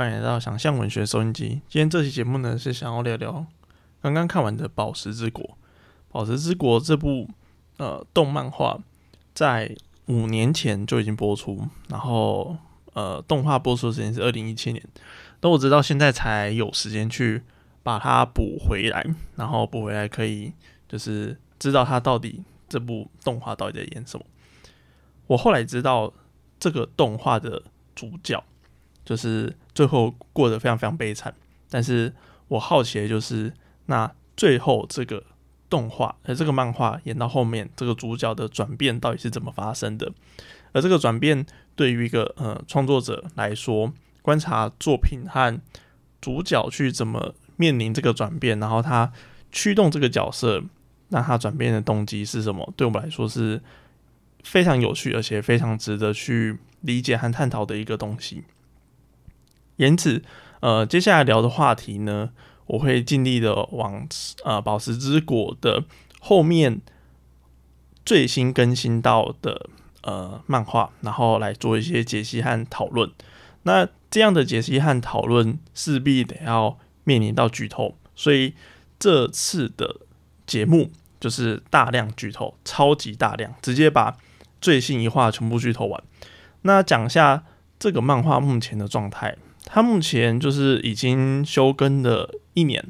[0.00, 1.60] 欢迎来到想象文学收音机。
[1.68, 3.44] 今天这期节目呢，是想要聊聊
[4.00, 5.44] 刚刚看完的《宝石之国》。
[6.08, 7.28] 《宝石之国》这部
[7.76, 8.78] 呃动漫画，
[9.34, 9.76] 在
[10.06, 12.56] 五年前就已经播出，然后
[12.94, 14.82] 呃动画播出的时间是二零一七年，
[15.38, 17.42] 但我直到现在才有时间去
[17.82, 19.04] 把它补回来，
[19.36, 20.50] 然后补回来可以
[20.88, 24.24] 就是知道它到底这部动画到底在演什么。
[25.26, 26.10] 我后来知道
[26.58, 27.62] 这个动画的
[27.94, 28.42] 主角。
[29.02, 31.34] 就是最后过得非常非常悲惨，
[31.70, 32.12] 但是
[32.48, 33.50] 我好奇的就是，
[33.86, 35.24] 那最后这个
[35.70, 40.12] 动画，而这个漫画演到后面，这个主角的转变到底是怎么发生的？
[40.72, 43.90] 而这个转变对于一个呃创作者来说，
[44.20, 45.58] 观察作品和
[46.20, 49.10] 主角去怎么面临这个转变，然后他
[49.50, 50.62] 驱动这个角色，
[51.08, 52.70] 那他转变的动机是什么？
[52.76, 53.58] 对我们来说是
[54.44, 58.44] 非常有趣，而且非常值得去理解和探讨的一个东西。
[59.86, 60.22] 因此，
[60.60, 62.30] 呃，接下来聊的话题呢，
[62.66, 64.06] 我会尽力的往
[64.44, 65.84] 呃宝石之国的
[66.20, 66.82] 后面
[68.04, 69.70] 最新更新到的
[70.02, 73.10] 呃漫画，然后来做一些解析和讨论。
[73.62, 78.54] 那这样的解析和讨论势必得要面临到剧透，所以
[78.98, 79.96] 这次的
[80.46, 84.18] 节目就是大量剧透，超级大量，直接把
[84.60, 86.02] 最新一话全部剧透完。
[86.62, 87.44] 那讲一下
[87.78, 89.36] 这个漫画目前的状态。
[89.72, 92.84] 他目前就是已经休更了一年，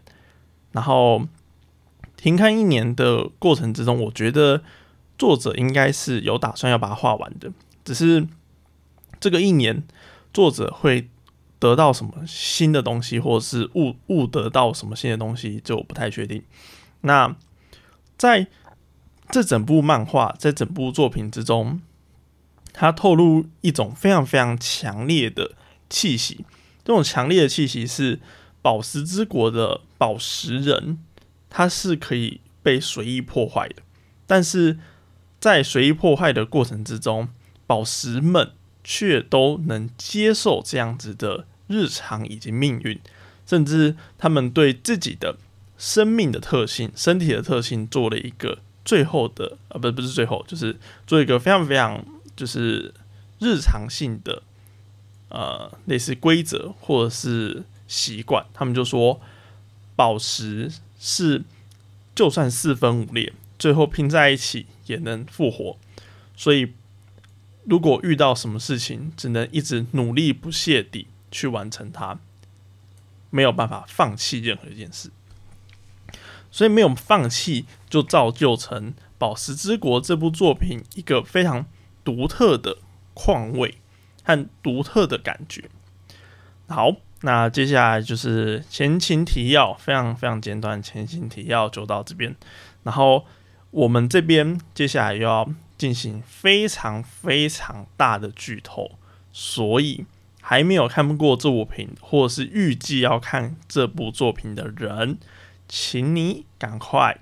[0.72, 1.26] 然后
[2.16, 4.62] 停刊一年的过程之中，我觉得
[5.18, 7.52] 作者应该是有打算要把它画完的，
[7.84, 8.26] 只是
[9.20, 9.82] 这个一年
[10.32, 11.10] 作者会
[11.58, 16.42] 得到什么新的东西，或者是悟悟得到什么新的东西，就不太确定。
[17.02, 17.36] 那
[18.16, 18.46] 在
[19.30, 21.82] 这整部漫画，在整部作品之中，
[22.72, 25.52] 它透露一种非常非常强烈的
[25.90, 26.46] 气息。
[26.90, 28.18] 这种强烈的气息是
[28.62, 30.98] 宝石之国的宝石人，
[31.48, 33.76] 它是可以被随意破坏的。
[34.26, 34.76] 但是
[35.38, 37.28] 在随意破坏的过程之中，
[37.64, 38.50] 宝石们
[38.82, 42.98] 却都能接受这样子的日常以及命运，
[43.46, 45.36] 甚至他们对自己的
[45.78, 52.92] 生命的特性、身体的特性做了一个最后的啊，不不是最后，就是做一个非常非常就是
[53.38, 54.42] 日常性的。
[55.30, 59.20] 呃，类似规则或者是习惯，他们就说
[59.96, 61.42] 宝石是
[62.14, 65.78] 就算四分五裂，最后拼在一起也能复活。
[66.36, 66.72] 所以，
[67.64, 72.18] 如果遇到什么事情，只能一直努力不懈地去完成它，
[73.30, 75.10] 没有办法放弃任何一件事。
[76.50, 81.66] 所以，没有放弃，就造就成《宝石之国》这部作品一个非常
[82.02, 82.78] 独特的
[83.14, 83.76] 况味。
[84.22, 85.64] 很独特的感觉。
[86.68, 90.80] 好，那接下来就是前情提要，非常非常简短。
[90.80, 92.36] 前情提要就到这边，
[92.84, 93.26] 然后
[93.72, 98.92] 我们这边接下来又要进行非常非常大的剧透，
[99.32, 100.06] 所以
[100.40, 105.18] 还没有看过这部品，或者是预计要看这部作品的人，
[105.68, 107.18] 请你赶快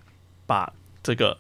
[0.46, 1.38] 把这个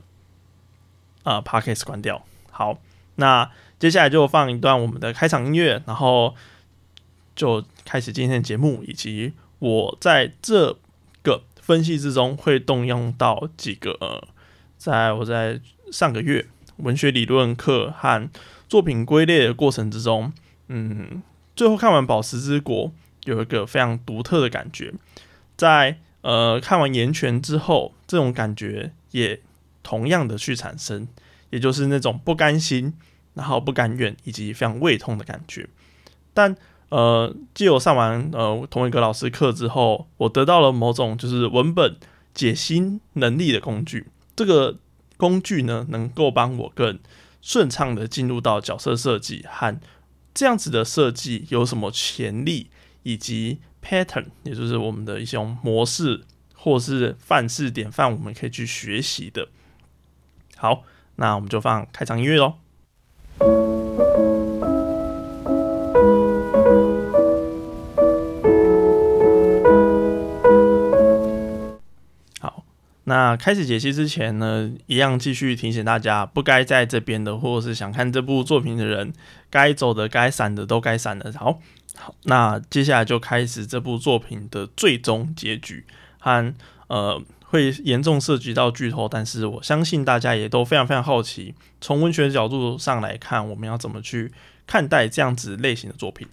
[1.24, 2.24] 啊 p o d c a s 关掉。
[2.50, 2.78] 好，
[3.16, 3.50] 那。
[3.78, 6.34] 接下来就放一段我们的开场音乐，然后
[7.36, 10.76] 就开始今天的节目，以及我在这
[11.22, 14.26] 个分析之中会动用到几个，呃，
[14.76, 15.60] 在我在
[15.92, 16.46] 上个月
[16.78, 18.28] 文学理论课和
[18.68, 20.32] 作品归类的过程之中，
[20.66, 21.22] 嗯，
[21.54, 22.86] 最后看完《宝石之国》
[23.24, 24.92] 有一个非常独特的感觉，
[25.56, 29.40] 在呃看完《岩泉》之后，这种感觉也
[29.84, 31.06] 同样的去产生，
[31.50, 32.94] 也就是那种不甘心。
[33.38, 35.68] 然后不甘愿以及非常胃痛的感觉，
[36.34, 36.56] 但
[36.88, 41.96] 呃，继我上完呃同一个老师课之后，我得到了某种就是文本
[42.34, 44.08] 解析能力的工具。
[44.34, 44.76] 这个
[45.16, 46.98] 工具呢，能够帮我更
[47.40, 49.80] 顺畅的进入到角色设计和
[50.34, 52.70] 这样子的设计有什么潜力，
[53.04, 56.24] 以及 pattern，也就是我们的一种模式
[56.56, 59.46] 或是范式典范，我们可以去学习的。
[60.56, 60.82] 好，
[61.14, 62.54] 那我们就放开场音乐喽。
[72.40, 72.64] 好，
[73.04, 79.12] 那开始解析之前呢，一样继续提醒大家，不该在这边的，或者是想看这部作品的人，
[79.50, 81.32] 该走的、该闪的都该闪了。
[81.36, 81.60] 好，
[81.96, 85.84] 好，那接下来就开始这部作品的最终结局
[86.18, 86.54] 和
[86.88, 87.22] 呃。
[87.50, 94.32] 会严重涉及到剧透，但是我相信大家也都非常非常好奇，从文学的角度上来看，我们要怎么去
[94.66, 96.28] 看待这样子类型的作品？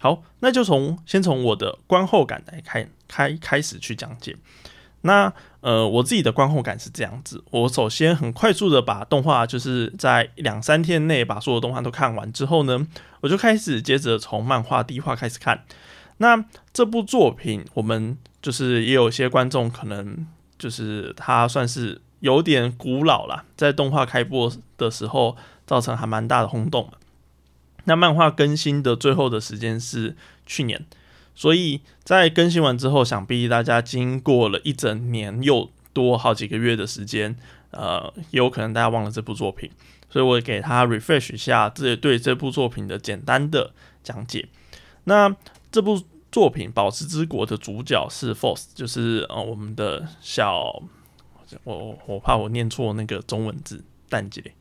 [0.00, 4.36] 好，那就从先从我的观后感来开开开始去讲解。
[5.02, 12.86] 那呃，我自己的观后感是这样子：我首先很快速的把动画，就是在两三天内把所有动画都看完之后呢，
[13.20, 15.64] 我就开始接着从漫画第一话开始看。
[16.18, 20.26] 那这部作品，我们就是也有些观众可能
[20.60, 25.34] 就是它算是有点古老了，在动画开播的时候
[25.66, 26.92] 造成还蛮大的轰动。
[27.84, 30.14] 那漫画更新的最后的时间是
[30.44, 30.84] 去年。
[31.34, 37.34] 所以在更新完之后，想必大家经过了一整年又多好几个月的时间，
[37.70, 39.70] 呃，也有可能大家忘了这部作品，
[40.10, 43.72] 所以我给他 refresh 一下这对这部作品的简单的
[44.04, 44.46] 讲解。
[45.04, 45.34] 那
[45.72, 50.82] 这部作品《宝石之国》的主角是 Force，就是呃我们的小，
[51.64, 54.52] 我我怕我念错那个中文字，蛋姐。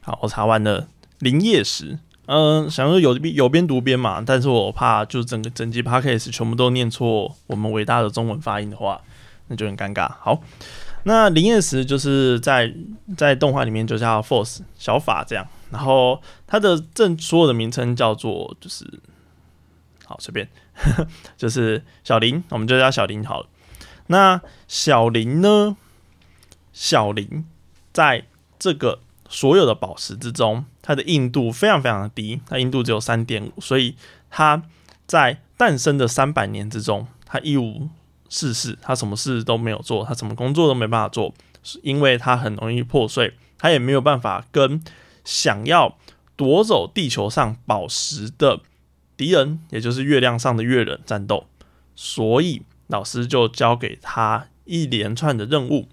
[0.00, 0.88] 好，我查完了
[1.18, 1.98] 林业石。
[2.26, 9.00] 嗯，想说有有边读边嘛，但是我怕就整个整集 podcast 全部都念错我们伟大的中文发音的话，
[9.46, 10.06] 那就很尴尬。
[10.20, 10.38] 好，
[11.04, 12.70] 那林彦石就是在
[13.16, 18.84] 在动画里面就叫 Force 小法这样，然后他的正所有的名称叫做就是
[20.08, 20.48] 好随便，
[21.36, 23.46] 就是小林，我们就叫小林好了。
[24.08, 25.76] 那小林呢？
[26.72, 27.44] 小林
[27.92, 28.24] 在
[28.58, 29.00] 这个。
[29.30, 33.94] 所有的宝石之中，它的硬度非常非常的低，它硬度只有三点五，所以
[34.30, 34.62] 它
[35.06, 37.90] 在诞生的三百年之中，它一无
[38.30, 44.82] 事事，它什么事都没有做，它什么工作都没办法做，是因为它很容易破碎，它也没有办法跟
[45.26, 45.98] 想要
[46.34, 48.60] 夺走地球上宝石的
[49.18, 51.44] 敌人，也就是月亮上的月人战斗，
[51.94, 55.88] 所以老师就交给他一连串的任务。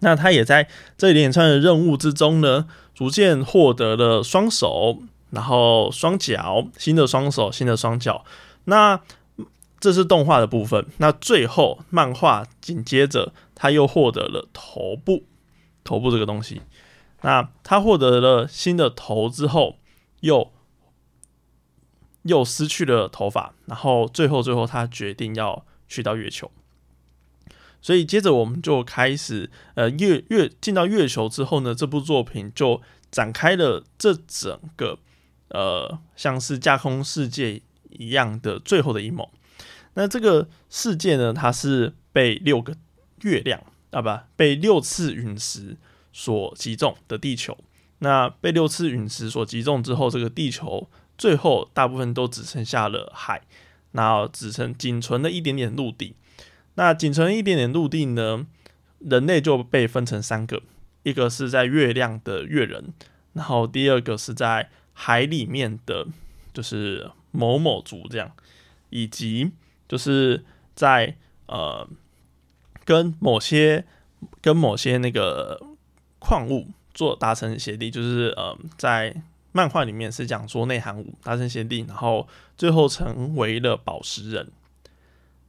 [0.00, 0.66] 那他也在
[0.96, 8.24] 这一连串的任务之中呢，逐渐获得了双手，然后双脚，新的双手，新的双脚。
[8.64, 9.00] 那
[9.78, 10.86] 这是动画的部分。
[10.96, 15.24] 那最后漫画紧接着他又获得了头部，
[15.84, 16.62] 头部这个东西。
[17.20, 19.76] 那他获得了新的头之后，
[20.20, 20.50] 又
[22.22, 26.50] 又失去了头发，然后最后最后他决定要去到月球。
[27.82, 34.98] 所以接着我们就开始，呃，月月进到月球之后呢，这部作品就展开了这整个，
[35.48, 39.30] 呃，像是架空世界一样的最后的阴谋。
[39.94, 42.76] 那这个世界呢，它是被六个
[43.22, 45.78] 月亮啊，不，被六次陨石
[46.12, 47.56] 所击中的地球。
[48.00, 50.88] 那被六次陨石所击中之后，这个地球
[51.20, 53.42] 最后大部分都只剩下了海，
[53.92, 56.16] 然后只剩仅存的一点点陆地。
[56.76, 58.46] 那仅存的一点点陆地呢？
[59.00, 60.62] 人类就被分成三个，
[61.02, 62.94] 一个是在月亮的月人，
[63.34, 66.06] 然后第二个是在海里面的，
[66.54, 68.32] 就是某某族这样，
[68.88, 69.52] 以及
[69.86, 70.42] 就是
[70.74, 71.16] 在
[71.46, 71.86] 呃
[72.86, 73.84] 跟某些
[74.40, 75.60] 跟某些那个
[76.18, 84.50] 矿物做达成协定，就是呃在漫画里面是讲说内含物达成协定，然后最后成为了宝石人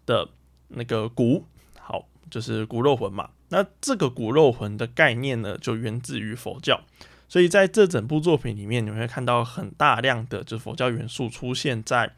[0.06, 0.30] 的。
[0.74, 1.44] 那个骨
[1.78, 3.32] 好，就是骨肉魂嘛。
[3.50, 6.80] 那这个骨肉魂的概念呢，就源自于佛教。
[7.28, 12.14] 所以在这整部作品里面，你会看到很大量的就是佛教元素出现在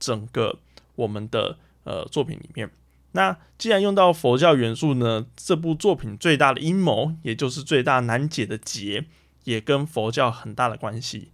[0.00, 0.58] 整个
[0.96, 2.68] 我们的呃作品里面。
[3.12, 9.04] 那既然用到佛教元素呢，这部作品最大的阴谋，也就是最大难解的结，
[9.44, 11.30] 也跟佛教很大的关系。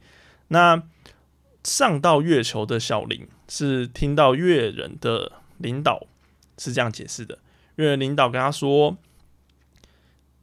[0.48, 0.82] 那
[1.64, 6.06] 上到月球的小林是听到月人的领导。
[6.60, 7.38] 是这样解释的，
[7.76, 8.98] 月人领导跟他说：“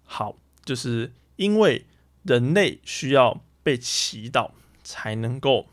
[0.06, 1.86] 好，就是因为
[2.24, 5.68] 人类需要被祈祷才能够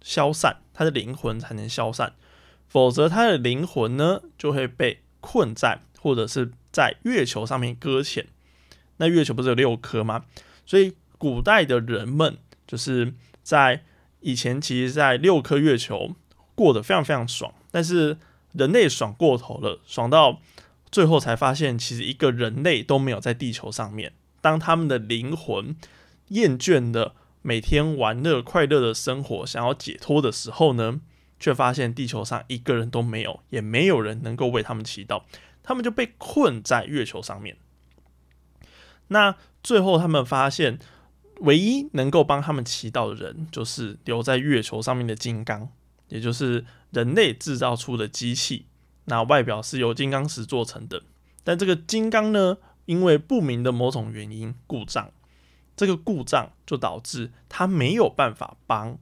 [0.00, 2.12] 消散，他的灵魂才能消散，
[2.68, 8.28] 否则他的灵魂呢就会被困在或者是在月球上面搁浅。
[8.98, 10.24] 那月球不是有六颗吗？
[10.64, 13.84] 所以古代的人们就是在
[14.20, 16.14] 以前，其实在六颗月球
[16.54, 18.18] 过得非常非常爽，但是。”
[18.54, 20.40] 人类爽过头了，爽到
[20.88, 24.12] 最后才发现，其实一个人类都没有在地球上面。
[24.40, 25.74] 当他们的灵魂
[26.28, 31.00] 厌倦的每天玩乐快乐的生活，想要解脱的时候呢，
[31.40, 35.24] 却发现地球上一个人都没有，也没有人能够为他们祈祷，
[35.64, 37.56] 他们就被困在月球上面。
[39.08, 40.78] 那最后他们发现，
[41.44, 45.70] 唯一能够帮他们祈祷的人，就是留在月球上面的金刚。
[46.08, 48.66] 也就是人类制造出的机器，
[49.06, 51.02] 那外表是由金刚石做成的，
[51.42, 55.10] 但这个金刚呢，因为不明的某种原因故障，
[55.74, 58.98] 这个故障就导致它没有办法帮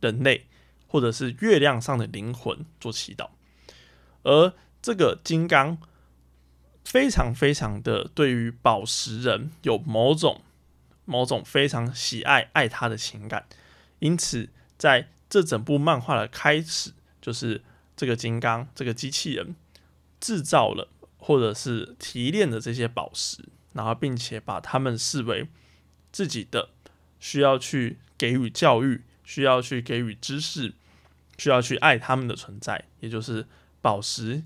[0.00, 0.46] 人类
[0.88, 3.28] 或者是月亮上的灵魂做祈祷。
[4.22, 5.78] 而这个金刚
[6.82, 10.40] 非常非常的对于宝石人有某种
[11.04, 13.46] 某种非常喜爱爱他的情感，
[13.98, 17.62] 因此在这整部漫画的开始，就是
[17.96, 19.54] 这个金刚这个机器人
[20.20, 25.48] 制造了或者是提炼的这些宝石，然后并且把他们视为
[26.10, 26.70] 自己的，
[27.18, 30.74] 需要去给予教育，需要去给予知识，
[31.38, 33.46] 需要去爱他们的存在，也就是
[33.80, 34.42] 宝石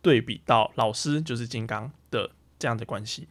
[0.00, 3.26] 对比到老师就是金刚的这样的关系。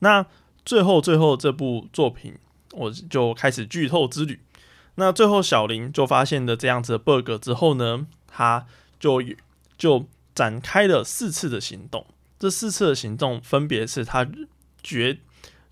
[0.00, 0.26] 那
[0.64, 2.36] 最后最后这部作品，
[2.72, 4.40] 我就开始剧透之旅。
[4.96, 8.66] 那最后小林就发现了这样子的 bug 之后呢，他
[9.00, 9.22] 就
[9.78, 12.06] 就展开了四次的行动。
[12.38, 14.28] 这四次的行动分别是他
[14.82, 15.18] 决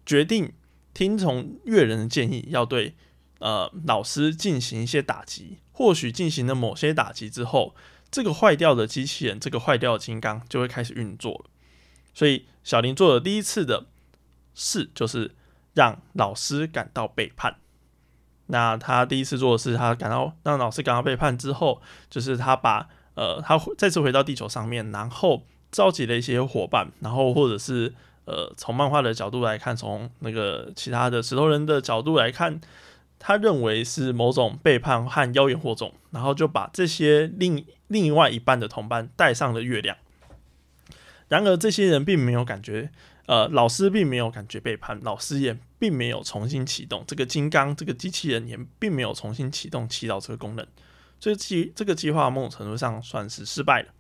[0.07, 0.53] 决定
[0.95, 2.95] 听从月人的建议，要对
[3.41, 5.59] 呃老师进行一些打击。
[5.73, 7.75] 或许进行了某些打击之后，
[8.11, 11.45] 这个坏掉的机器人，这个坏掉的金刚就会开始运作了。
[12.13, 13.87] 所以小林做了第一次的
[14.61, 15.35] 事，就是
[15.73, 17.57] 让老师感到背叛。
[18.49, 27.95] 那他第一次做的是，他感到让老师感到背叛之后，就是他把呃，他再次回到地球上面，然后召集了一些伙伴，然后或者是
[28.27, 32.61] 呃，从漫画的角度来看，从那个其他的石头人的角度来看，
[33.19, 39.97] 他认为是某种背叛和妖言惑众，然后就把这些另另外一半的同伴带上了月亮。
[41.29, 42.91] 然而，这些人并没有感觉。
[43.31, 50.67] 呃，老师并没有感觉背叛，老师也并没有重新启动这个金刚这个机器人，也并没有重新启动祈祷这个功能，
[51.21, 53.95] 所以计这个计划某种程度上算是失败了。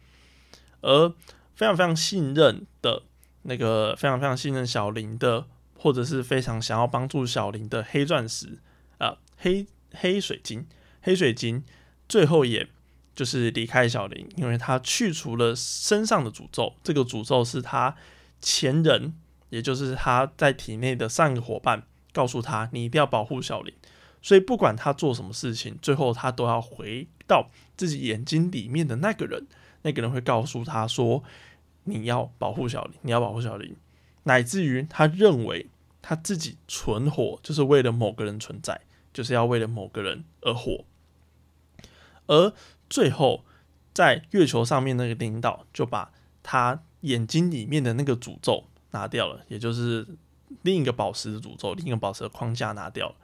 [0.80, 1.08] 而
[1.54, 3.04] 非常非常信任的
[3.42, 5.46] 那个非常非常信任小林的，
[5.78, 8.58] 或者是非常想要帮助小林的黑钻石
[8.98, 10.66] 啊，黑黑水晶，
[11.02, 11.62] 黑水晶
[12.08, 12.66] 最后也
[13.14, 17.94] 就是离开小林，因为他去除了身上的诅咒，这个诅咒是他。
[18.40, 19.14] 前人，
[19.50, 21.82] 也就是他在体内的上一个伙伴，
[22.12, 23.74] 告诉他：“你一定要保护小林。”
[24.22, 29.46] 所以不管他做什么事情，最后他都要回到自己眼睛里面的那个人。
[29.82, 31.22] 那个人会告诉他说
[31.84, 33.76] ：“你要保护小林，你要保护小林。”
[34.24, 35.70] 乃至于他认为
[36.02, 38.80] 他自己存活就是为了某个人存在，
[39.12, 40.84] 就是要为了某个人而活。
[42.26, 42.52] 而
[42.88, 43.44] 最后，
[43.92, 46.82] 在月球上面那个领导就把他。
[47.02, 50.06] 眼睛里面的那个诅咒拿掉了，也就是
[50.62, 53.14] 另一个宝石的诅咒，另一个宝石的框架拿掉了，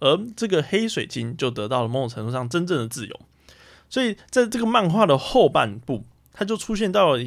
[0.00, 3.20] 而这个黑水晶就得到了某种程度上真正的自由。
[3.88, 7.22] 所以在这个漫画的后半部，它就出现到了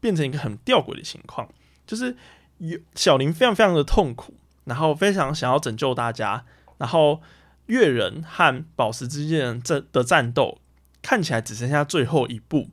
[0.00, 1.48] 变成一个很吊诡的情况，
[1.86, 2.16] 就是
[2.58, 6.44] 有小林非常非常的痛苦，然后非常想要拯救大家，
[6.78, 7.20] 然后
[7.66, 10.58] 月人和宝石之间的的战斗
[11.02, 12.68] 看起来只剩下最后一步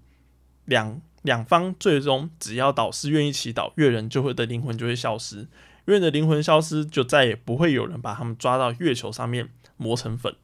[0.65, 1.01] 两。
[1.25, 5.48] 两方最终只要导师愿意祈祷，月人就会的灵魂就会消失，
[5.86, 10.36] 月人的灵魂消失，就再也不会有人把他们抓到月球上面磨成粉。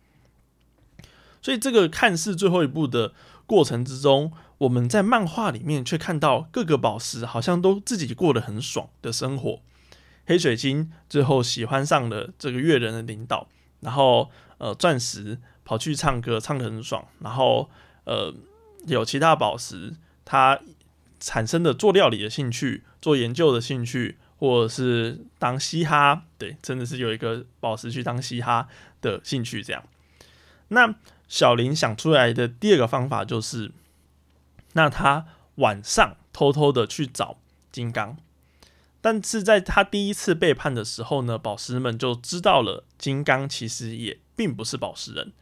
[1.39, 3.13] 所以这个看似最后一步的
[3.45, 9.59] 过程之中，我们在漫画里面却看到各个宝石好像都自己过得很爽的生活。
[10.25, 13.47] 黑水晶最后喜欢上了这个月人的领导，
[13.81, 17.69] 然后呃钻石跑去唱歌，唱得很爽，然后
[18.05, 18.33] 呃
[18.87, 19.93] 有其他宝石。
[20.31, 20.61] 他
[21.19, 28.69] 产生的做料理的兴趣、做研究的兴趣，或者是当嘻哈，对，真的是有一个宝石去当嘻哈
[29.01, 29.61] 的兴趣。
[29.61, 29.83] 这样，
[30.69, 30.95] 那
[31.27, 33.73] 小林想出来的第二个方法就是，
[34.71, 37.37] 那他晚上偷偷的去找
[37.69, 38.15] 金刚，
[39.01, 45.33] 但是在他第一次背叛的时候呢，宝石们就知道了金刚其实也并不是宝石人。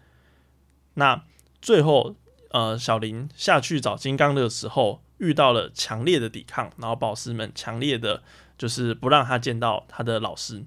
[0.96, 1.26] 那
[1.62, 2.16] 最后。
[2.50, 8.24] 呃，小林下去找金刚的时候，遇到了强烈的抵抗，然后宝石们强烈的，
[8.58, 10.66] 就是不让他见到他的老师。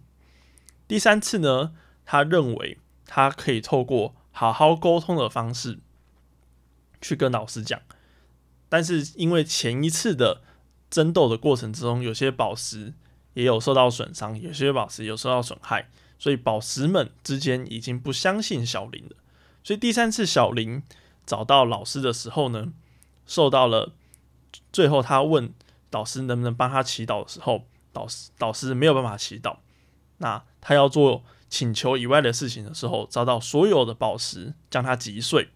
[0.87, 1.73] 第三次呢，
[2.05, 5.81] 他认为他可以透过好好沟通的方式
[7.01, 7.81] 去跟老师讲，
[8.69, 10.41] 但是因为前一次的
[10.89, 12.95] 争斗的过程之中，有些宝石
[13.35, 19.17] 也有受到损伤，有些宝石有受到损害，所以宝石们之间已经不相信小林了。
[19.65, 20.85] 所以第三次小林。
[21.27, 22.73] 找到老师的时候呢，
[23.27, 23.93] 受到了
[24.73, 25.53] 最后他问
[25.91, 29.59] 导师能不能帮他祈祷的时候，导师导师没有办法祈祷。
[30.19, 35.51] 那他要做请求以外的事情的时候，遭到所有的宝石将他击碎，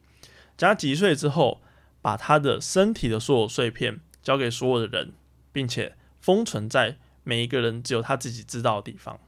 [0.57, 1.63] 将他击碎之后，
[2.03, 5.15] 把他的身体的所有碎片交给所有的人，
[5.53, 9.19] 并且封存在每一个人只有他自己知道的地方。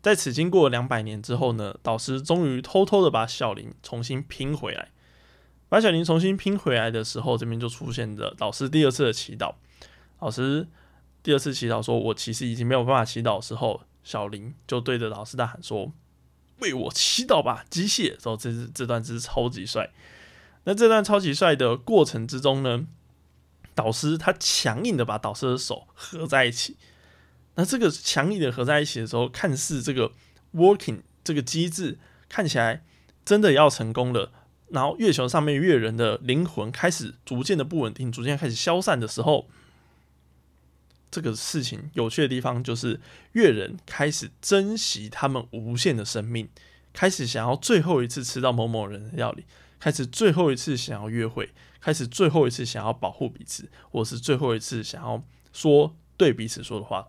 [0.00, 4.90] 在此经过两百年之后呢，导师终于偷偷的把小林重新拼回来。
[5.74, 9.54] 把小林重新拼回来的时候，这边就出现了老师第二次的祈祷。
[10.20, 10.68] 老师
[11.20, 15.92] 第二次祈祷说：“我其实已经没有办法祈祷。”时候，小林就对着老师大喊说
[16.62, 19.90] ：“为我祈祷吧，机械！”之后，这这段真是超级帅。
[20.62, 22.86] 那这段超级帅的过程之中呢，
[23.74, 26.76] 导师他强硬的把导师的手合在一起。
[27.56, 30.12] 那这个强硬的合在一起的时候，看似这个
[30.54, 32.84] working 这个机制看起来
[33.24, 34.30] 真的要成功了。
[34.68, 39.48] 然后月球上面月人的灵魂开始逐渐的不稳定，逐渐开始消散的时候，
[41.10, 43.00] 这个事情有趣的地方就是
[43.32, 46.48] 月人开始珍惜他们无限的生命，
[46.92, 49.44] 开始想要最后一次吃到某某人的料理，
[49.78, 57.08] 开始最后一次想要约会，开始最后一次想要保护彼此，或是最后一次想要说对彼此说的话。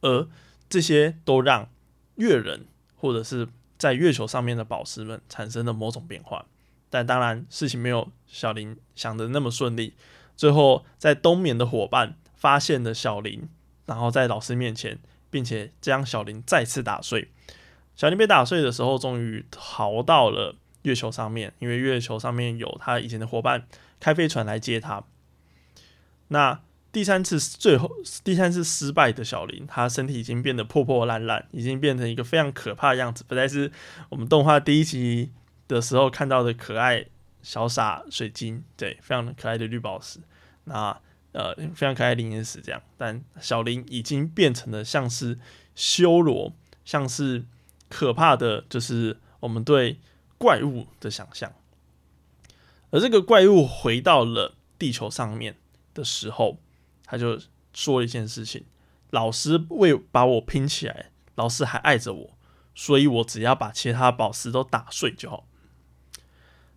[0.00, 0.28] 而
[0.68, 1.70] 这些都让
[2.16, 2.66] 月人
[2.96, 3.48] 或者是
[3.84, 6.46] 在月球上面的宝石们产生了某种变化，
[6.88, 9.92] 但当然事情没有小林想的那么顺利。
[10.34, 13.46] 最后，在冬眠的伙伴发现了小林，
[13.84, 14.98] 然后在老师面前，
[15.28, 17.28] 并且将小林再次打碎。
[17.94, 23.66] 小林被打碎的时候，终于逃到了月球上面，因为月球上面有他以前的伙伴
[24.00, 25.04] 开飞船来接他。
[26.28, 26.60] 那。
[26.94, 27.90] 第三次最后
[28.22, 33.72] 第三次失败的小林，他身体已经变得破破烂烂，已经变成一个非常可怕的样子，不再是
[34.10, 35.32] 我们动画第一集
[35.66, 37.04] 的时候看到的可爱
[37.42, 40.20] 小傻水晶，对，非常可爱的绿宝石，
[40.66, 40.96] 那
[41.32, 45.36] 呃非常可爱的灵岩石这样，但小林已经变成了像是
[45.74, 46.52] 修罗，
[46.84, 47.44] 像是
[47.88, 49.98] 可怕的，就是我们对
[50.38, 51.52] 怪物的想象，
[52.90, 55.56] 而这个怪物回到了地球上面
[55.92, 56.58] 的时候。
[57.04, 57.38] 他就
[57.72, 58.64] 说一件事情：
[59.10, 62.38] 老师为把我拼起来，老师还爱着我，
[62.74, 65.46] 所以我只要把其他宝石都打碎就好。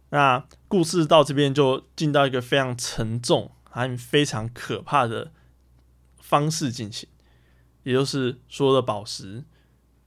[0.10, 5.32] 那故事到这边就进到一个非常沉重还非常可怕的
[6.20, 7.10] 方式进行，
[7.84, 9.44] 也就是所有的宝石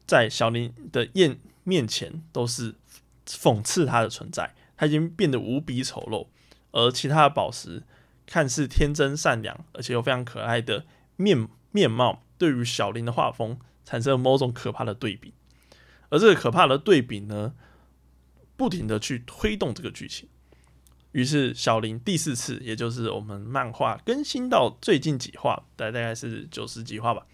[0.06, 2.74] 在小林的面面前都是
[3.26, 6.26] 讽刺他的存在，他已经变得无比丑陋，
[6.72, 7.82] 而其他的宝石。
[8.30, 15.34] 看似天真善良，而且又非常可爱的面面貌，对于小林的画风产生了某种可怕的对比。
[16.10, 17.54] 而这个可怕的对比呢，
[18.56, 20.28] 不停的去推动这个剧情。
[21.10, 27.26] 于是小林第四次，也就是我们漫画更新到最近几话，大大概是九十几话吧。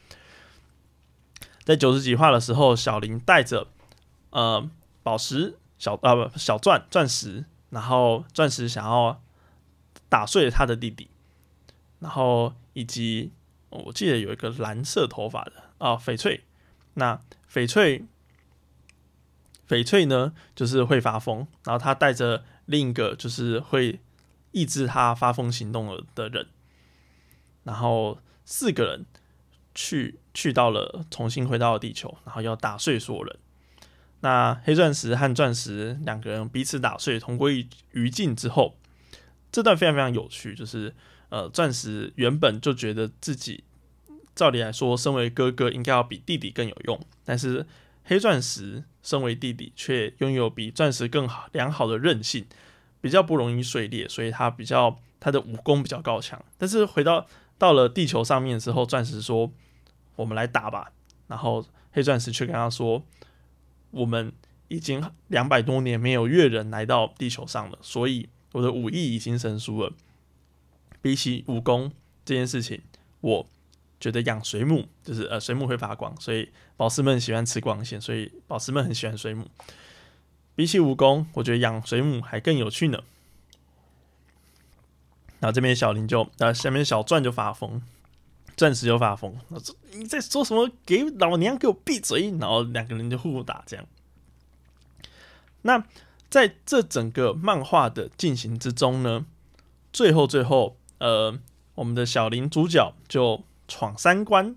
[1.62, 3.68] 在九十几话的时候，小林带着
[4.30, 4.66] 呃
[5.02, 9.22] 宝石小啊不小钻钻石，然后钻石想要。
[10.08, 11.10] 打碎了他的弟弟，
[11.98, 13.32] 然后以及
[13.70, 16.44] 我记得有一个蓝色头发的啊，翡翠。
[16.94, 17.20] 那
[17.52, 18.04] 翡翠，
[19.68, 24.00] 翡翠呢，就是会发疯，然后他带着另一个就是会
[24.52, 26.46] 抑制他发疯行动的的人，
[27.64, 29.04] 然后四个人
[29.74, 33.38] 去去到了重新回到了地球，然后要打碎所有人。
[34.20, 38.74] 那黑钻石和钻石两个人彼此打碎，同归于尽之后。
[39.56, 40.94] 这段非常非常有趣，就是
[41.30, 43.64] 呃，钻石原本就觉得自己
[44.34, 47.64] 照理来说，身为哥哥应该要比弟弟更有用，但是
[48.04, 52.44] 黑钻石身为弟弟，却拥有比钻石更好良好的韧性，
[53.00, 56.44] 比较不容易碎裂，所以他比较他的武功比较高强。
[56.58, 59.50] 但是回到到了地球上面之后，钻石说
[60.16, 60.92] ：“我们来打吧。”
[61.28, 63.02] 然后黑钻石却跟他说
[63.90, 64.30] ：“我们
[64.68, 69.92] 已经两百多年没有月人来到地球上了，所以。”我的武艺已经生疏了，
[71.02, 71.92] 比起武功
[72.24, 72.80] 这件事情，
[73.20, 73.46] 我
[74.00, 79.46] 觉得养水母就是呃水母会发光，所以宝石们喜欢吃光线，所以宝石们很喜欢水母。
[80.54, 83.02] 比起武功，我觉得养水母还更有趣呢。
[85.40, 87.82] 然后这边小林就，呃下面小钻就发疯，
[88.56, 89.38] 钻石就发疯，
[89.92, 90.70] 你在说什么？
[90.86, 92.30] 给老娘给我闭嘴！
[92.40, 93.86] 然后两个人就互打，这样。
[95.60, 95.84] 那。
[96.36, 99.24] 在这整个漫画的进行之中呢，
[99.90, 101.38] 最后最后，呃，
[101.76, 104.54] 我们的小林主角就闯三关，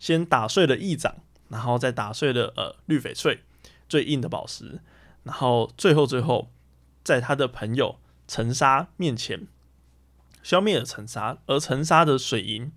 [0.00, 3.44] 先打碎了翼掌，然后再打碎了呃绿翡翠
[3.88, 4.80] 最硬的宝石，
[5.22, 6.50] 然后最后最后，
[7.04, 9.46] 在他的朋友陈沙面前
[10.42, 12.72] 消灭了陈沙，而陈沙的水银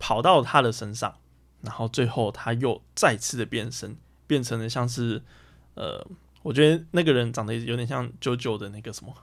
[0.00, 1.18] 跑到他的身上，
[1.60, 5.22] 然后最后他又再次的变身，变成了像是
[5.74, 6.04] 呃。
[6.42, 9.14] 我觉得那个人长得有点像九九的那个什么，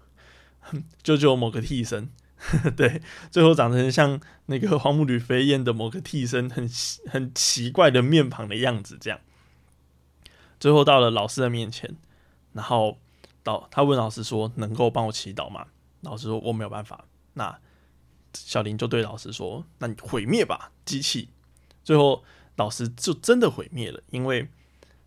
[1.01, 2.10] 九九某个替身，
[2.75, 3.01] 对，
[3.32, 6.69] 最后长成像那个荒木吕飞燕的某个替身，很
[7.08, 9.19] 很奇怪的面庞的样子，这样。
[10.60, 11.95] 最后到了老师的面前，
[12.53, 12.99] 然后
[13.43, 15.67] 到他问老师说：“能够帮我祈祷吗？”
[16.01, 17.60] 老师说：“我没有办法。”那
[18.34, 21.30] 小林就对老师说：“那你毁灭吧，机器。”
[21.84, 22.23] 最后
[22.56, 24.49] 老师就真的毁灭了，因为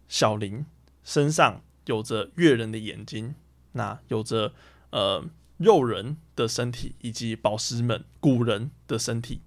[0.09, 0.65] 小林
[1.03, 3.35] 身上有着月人的眼睛，
[3.73, 4.55] 那有着
[4.91, 5.25] 呃
[5.57, 9.41] 肉人的身体，以及宝石们古人的身体，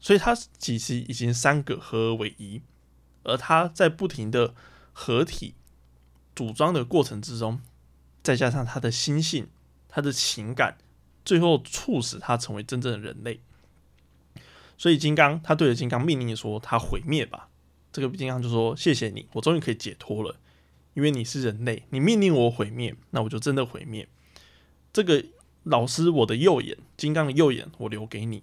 [0.00, 2.62] 所以他其实已经三个合而为一，
[3.24, 4.54] 而他在不停的
[4.94, 5.54] 合体
[6.34, 7.60] 组装的过程之中，
[8.22, 9.48] 再加上他的心性、
[9.90, 10.78] 他的情感，
[11.22, 13.42] 最后促使他成为真正的人类。
[14.78, 17.50] 所以金刚他对着金刚命令说：“他毁灭吧。”
[17.92, 20.34] 这个金刚就说：“谢谢你，我终于可以解脱了，
[20.94, 24.08] 因为你是人类，你命令我毁灭，那我就真的毁灭。”
[24.92, 25.24] 这个
[25.62, 28.42] 老师，我的右眼，金刚的右眼，我留给你，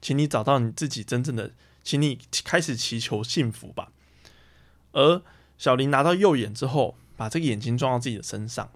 [0.00, 3.90] 请你找到你自己真正的，请你开始祈求幸福吧。
[4.92, 5.22] 而
[5.58, 8.70] 小林拿到右眼之后，把这个眼睛装到自己的身上，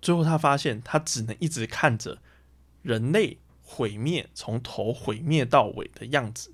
[0.00, 2.18] 最后他发现他只能一直看着
[2.82, 6.52] 人类毁灭，从头毁灭到尾的样子。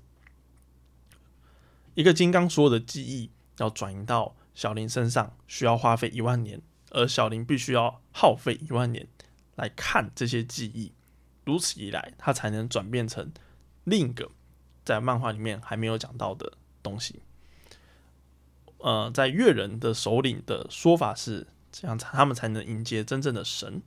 [1.93, 9.07] 一个金刚所有的记忆要转移到小林身上，需要花费一万年，而小林必须要耗费一万年
[9.55, 10.91] 来看这些记忆，
[11.45, 13.31] 如此一来，他才能转变成
[13.85, 14.29] 另一个
[14.83, 16.51] 在漫画里面还没有讲到的
[16.83, 17.21] 东西。
[18.79, 23.81] 呃，在越人的首领的说法是这样，他们才能迎接真正的神。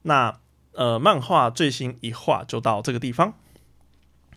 [0.00, 0.40] 那
[0.72, 3.34] 呃，漫画最新一话就到这个地方。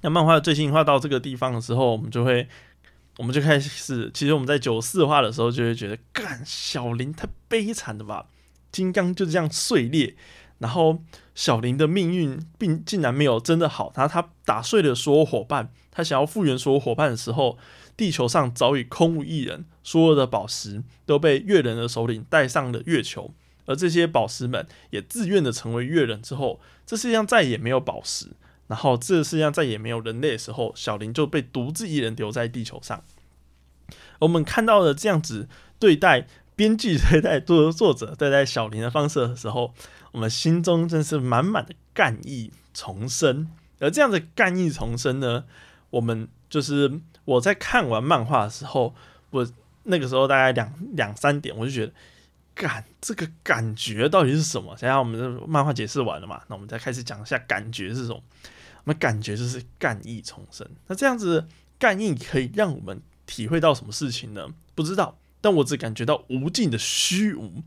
[0.01, 2.49] 那漫画最新一画到这个地方的时候，我们就会，
[3.17, 8.27] 我们就开始，其实我们在九四话的时候就会觉得，干小林太悲惨了吧，
[8.71, 10.15] 金刚就这样碎裂，
[10.59, 11.01] 然后
[11.33, 17.57] 小林的命运并竟然没有真的好，他他打碎了所有伙伴，他想要复原所有伙伴的时候，
[17.95, 23.33] 地球上早已空无一人，所有的宝石都被月人的首领带上了月球，
[23.65, 28.31] 而这些宝石们也自愿的成为月人之后，这世界上再也没有宝石。
[28.67, 33.03] 然后，这个世界上再也没有人类的时候，小林就被独自一人留在地球上。
[34.19, 35.47] 我们看到了这样子
[35.77, 39.73] 对待编剧、对待作作者、对待小林的方式的时候，
[40.11, 43.49] 我们心中真是满满的干意重生。
[43.79, 45.43] 而这样的干意重生呢，
[45.91, 48.95] 我们就是我在看完漫画的时候，
[49.29, 49.47] 我
[49.83, 51.93] 那个时候大概两两三点，我就觉得。
[52.55, 54.73] 感这个感觉到底是什么？
[54.77, 56.41] 现在我们的漫画解释完了嘛？
[56.47, 58.23] 那我们再开始讲一下感觉是什么。
[58.85, 60.65] 我们感觉就是干意重生。
[60.87, 64.47] 那这样子干意可以让我们体会到什么事情呢？
[64.73, 67.61] 不知道，但我只感觉到无尽的虚无。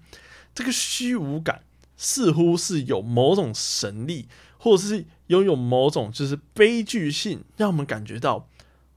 [0.54, 1.62] 这个虚无感
[1.96, 8.48] 似乎是有某种神力，或者是拥有某种就是悲剧性，让我们感觉到，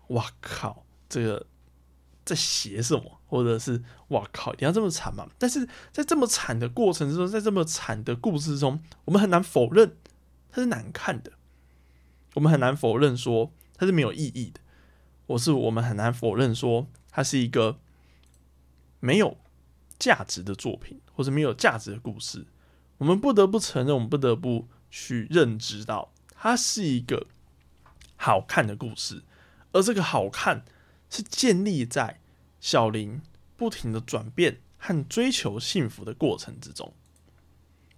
[0.07, 1.47] 哇靠，这个。
[2.23, 5.27] 在写什么，或者是哇靠，一定要这么惨吗？
[5.39, 9.97] 但是在这么惨的过程之中，在这么惨的故事中，我们很难否认
[10.51, 11.31] 它是难看的，
[12.33, 14.59] 我们很难否认说它是没有意义的，
[15.27, 17.79] 或是我们很难否认说它是一个
[18.99, 19.37] 没有
[19.97, 22.45] 价值的作品，或是没有价值的故事。
[22.97, 27.27] 我们不得不承认，我们不得不去认知到，它是一个
[28.15, 29.23] 好看的故事，
[29.71, 30.63] 而这个好看。
[31.13, 32.21] 是建立在
[32.61, 33.21] 小林
[33.57, 36.93] 不停的转变和追求幸福的过程之中。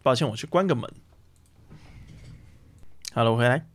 [0.01, 0.91] 抱歉，我去关个门。
[3.11, 3.67] 好了，我回来。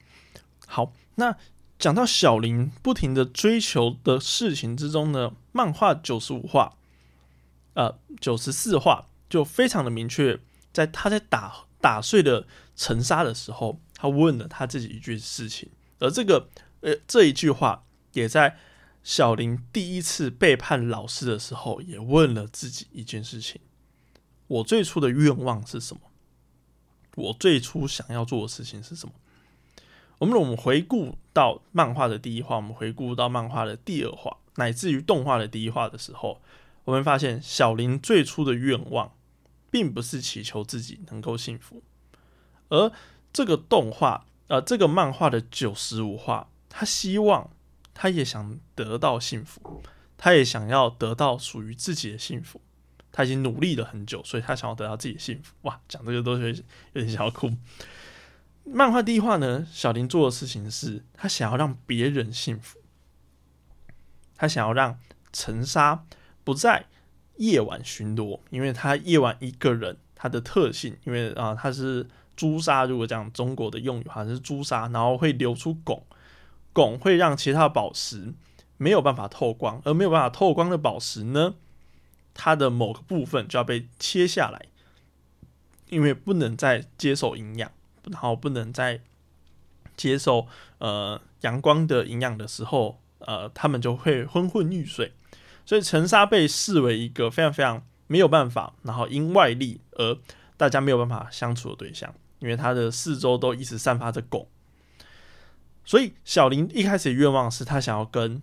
[0.68, 1.36] 好，那
[1.78, 6.76] 讲到小林不停的追求的事情之中呢，漫画九十五话，
[7.72, 10.38] 呃，九十四话就非常的明确，
[10.72, 16.48] 在他在打打碎了尘沙的时候，他问了他自己一句事情，而这个
[16.82, 18.58] 呃这一句话也在。
[19.04, 23.58] 小林第一次背叛老师的时候，也问了自己一件事情：
[24.48, 26.02] 我最初的愿望是什么？
[27.14, 29.14] 我最初想要做的事情是什么？
[30.18, 36.40] 我们我们回顾到漫画的第一话，我们回顾到漫画的第二话，乃至于动画的第一话的时候，
[36.84, 39.14] 我们发现小林最初的愿望，
[39.70, 41.82] 并不是祈求自己能够幸福，
[42.68, 42.92] 而
[43.32, 47.50] 这个动画，呃，这个漫画的九十五话，他希望。
[48.00, 49.82] 他也想得到幸福，
[50.16, 52.60] 他也想要得到属于自己的幸福。
[53.10, 55.52] 他已经努力了很久，所以他想要得到自己的幸福。
[55.62, 56.54] 哇，讲这个都是
[56.92, 57.50] 有点想要哭。
[58.70, 62.78] 漫画第一话呢，小林做的事情是他想要让别人幸福，
[64.36, 64.98] 他想要让
[65.32, 66.04] 陈沙
[66.44, 66.86] 不在
[67.36, 76.02] 夜晚巡逻，因为他夜晚一个人，他的特性，因为啊，他是朱砂，如果讲中国的用语，好像是朱砂，然后会流出汞。
[76.74, 78.34] 汞会让其他的宝石
[78.76, 81.54] 没有办法透光，而没有办法透光的宝石呢，
[82.34, 84.66] 它的某个部分就要被切下来，
[85.88, 87.72] 因为不能再接受营养，
[88.10, 89.00] 然后不能再
[89.96, 90.46] 接受
[90.78, 95.12] 呃阳光的营养的时候，呃，他们就会昏昏欲睡。
[95.64, 100.18] 所以沉沙被视为一个非常非常没有办法，然后因外力而
[100.56, 104.46] 大家没有办法相处的对象，因为它的四周都一直散发着汞。
[105.84, 108.42] 所以小林一开始的愿望是他想要跟。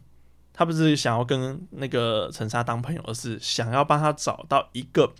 [0.57, 5.13] 他不是想要跟那个陈沙当朋友，而是想要帮他找到一个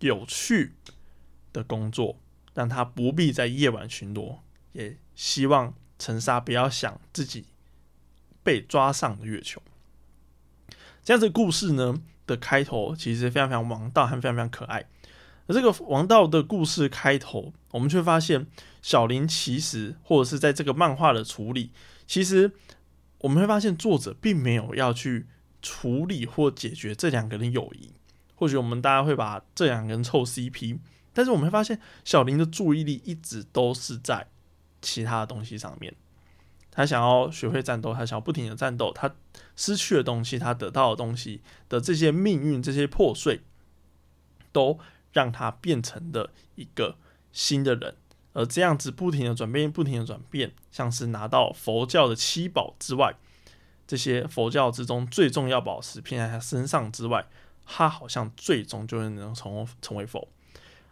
[0.00, 0.74] 有趣
[1.52, 2.16] 的工作，
[2.54, 4.38] 让他不必在夜晚巡逻。
[4.72, 7.46] 也希望陈沙不要想自己
[8.42, 9.60] 被抓上的月球。
[11.02, 14.86] 这样子故事呢的开头其实非常非常王道，还非常非常可爱。
[15.46, 18.46] 而这个王道的故事开头，我们却发现
[18.82, 21.72] 小林其实或者是在这个漫画的处理，
[22.06, 22.52] 其实。
[23.22, 25.26] 我们会发现，作者并没有要去
[25.60, 27.92] 处理或解决这两个人友谊。
[28.34, 30.78] 或许我们大家会把这两个人凑 CP，
[31.12, 34.28] 但是我们会发现，小林的注意力一直都是在
[34.80, 35.94] 其他的东西上面。
[36.70, 38.92] 他想要学会战斗，他想要不停的战斗。
[38.92, 39.12] 他
[39.56, 43.40] 失去的东西，他得到的东西的这些命运，这些破碎，
[44.52, 44.78] 都
[45.12, 46.96] 让他变成了一个
[47.32, 47.96] 新的人。
[48.32, 53.16] 而这样子不停的转变，不停的转变，像是拿到佛教的七宝之外，
[53.88, 57.26] 这些佛教之中最重要宝石偏在他身上之外，
[57.66, 60.28] 他好像最终就能成成为佛。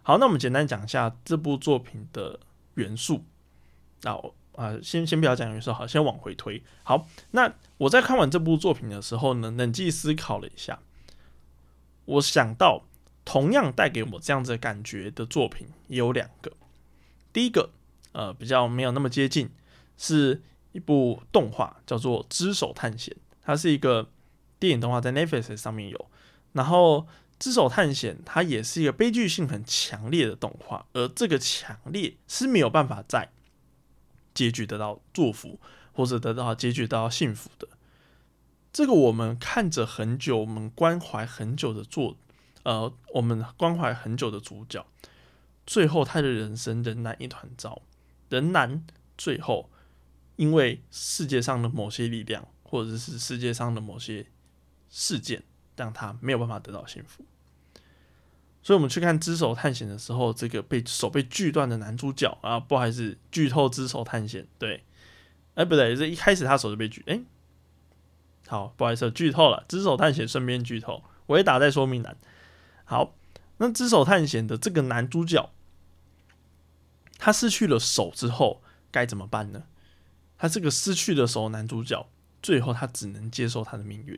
[0.09, 2.41] 好，那我们简单讲一下这部作品的
[2.77, 3.25] 元素。
[4.01, 4.13] 那
[4.57, 6.63] 啊，先先不要讲元素，好，先往回推。
[6.83, 10.79] 好，那我在看完这部作品的时候呢，冷静思考了一下，
[12.07, 12.85] 我想到
[13.27, 16.55] 同样带给我这样子感觉的作品也有两个。
[17.31, 17.69] 第一个，
[18.13, 19.51] 呃，比较没有那么接近，
[19.99, 20.41] 是
[20.73, 24.09] 一部动画，叫做《只手探险》，它是一个
[24.59, 26.07] 电影动画，在 Netflix 上面有。
[26.55, 27.01] 然后，
[27.39, 33.31] 《只手探险》它也是一个悲剧性很强烈的动画，而这个强烈是没有办法在
[34.35, 35.61] 结局得到祝福，
[35.93, 37.69] 或者得到结局得到幸福的。
[38.73, 42.17] 这个我们看着很久，我们关怀很久的作，
[42.65, 44.87] 呃，我们关怀很久的主角。
[45.67, 47.83] 最后，他的人生仍然一团糟，
[48.29, 48.85] 仍然
[49.17, 49.71] 最后
[50.37, 54.27] 因为世界上的某些力量，或者是世界上的某些
[54.89, 55.43] 事件，
[55.79, 57.25] 让他没有办法得到幸福。
[58.63, 64.85] 所以，我们去看《只手探险》的时候，这个被手被锯断的男主角啊，不好意思，剧透《只手探险》对，
[65.55, 67.21] 哎，不对，这一开始他手就被锯，哎，
[68.47, 72.17] 好，不好意思，剧透了，《只手探险》顺便剧透，我也打在说明栏。
[72.85, 73.15] 好，
[73.59, 75.51] 那《只手探险》的这个男主角。
[77.21, 78.63] 他失去了手之后
[78.93, 79.65] 该怎么办呢？
[80.37, 82.09] 他这个失去了手男主角，
[82.41, 84.17] 最后他只能接受他的命运，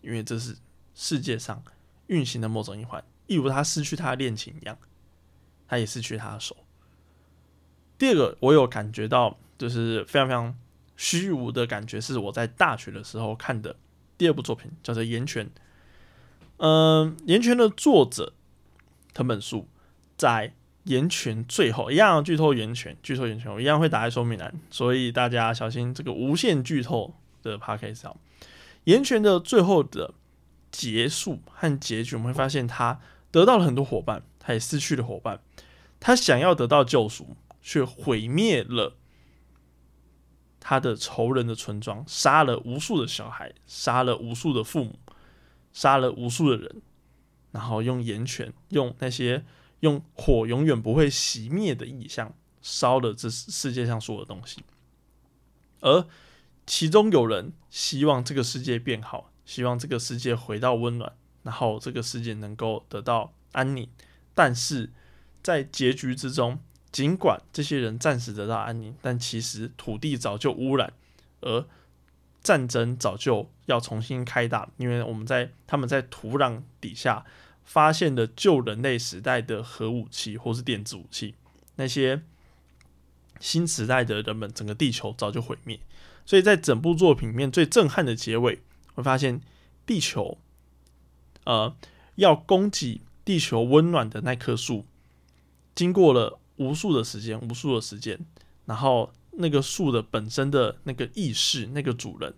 [0.00, 0.56] 因为这是
[0.98, 1.62] 世界上
[2.08, 4.76] 运行的某种一环，一如他失去他的恋情一样，
[5.68, 6.56] 他也失去他的手。
[7.96, 10.58] 第二个，我有感觉到就是非常非常
[10.96, 13.76] 虚无的感觉，是我在大学的时候看的
[14.16, 15.46] 第二部作品，叫做《岩泉》。
[16.56, 18.32] 嗯，《岩泉》的作者
[19.14, 19.68] 藤本树
[20.16, 20.54] 在。
[20.84, 28.08] 岩泉最后一样剧透，岩泉剧透岩泉，我一样会打在说明栏，所以大家小心这个无限剧透的 p a r k a s
[28.84, 30.14] 岩泉的最后的
[30.70, 33.00] 结束和结局，我们会发现他
[33.30, 35.40] 得到了很多伙伴，他也失去了伙伴。
[36.00, 38.96] 他想要得到救赎，却毁灭了
[40.60, 44.98] 他的仇人的村庄，杀了无数的小孩，杀了无数的父母，
[45.72, 46.82] 杀了无数的人，
[47.52, 49.44] 然后用岩泉，用那些。
[49.80, 54.64] 用火永远不会熄灭的意象烧了这世界上所有的东西，
[55.78, 56.04] 而
[56.66, 61.10] 其中有人希望这个世界变好，希望这个世界回到温暖，
[61.42, 63.88] 然后这个世界能够得到安宁。
[64.34, 64.90] 但是
[65.42, 66.60] 在结局之中，
[66.92, 70.92] 尽管这些人暂时得到安宁，但其实土地早就污染，
[71.40, 71.64] 而
[72.42, 77.24] 战争早就要重新开打，因为我们在他们在土壤底下。
[77.64, 81.34] 发现的旧人类时代的核武器或是电子武器，
[81.76, 82.22] 那些
[83.40, 85.78] 新时代的人们，整个地球早就毁灭。
[86.24, 88.62] 所以在整部作品里面最震撼的结尾，
[88.98, 89.40] 会发现
[89.86, 90.38] 地球，
[91.44, 91.76] 呃，
[92.16, 94.84] 要供给地球温暖的那棵树，
[95.72, 98.18] 经过了无数的时间，无数的时间，
[98.66, 102.34] 然后那个树的本身的那个意识，那个主人，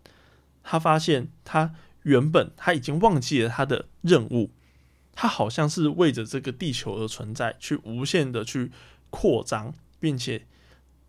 [0.62, 4.50] 他发现他原本他已经忘记了他的任务。
[5.14, 8.70] 他好像是为着这个地球而存在，去无限的去
[9.08, 10.46] 扩张，并且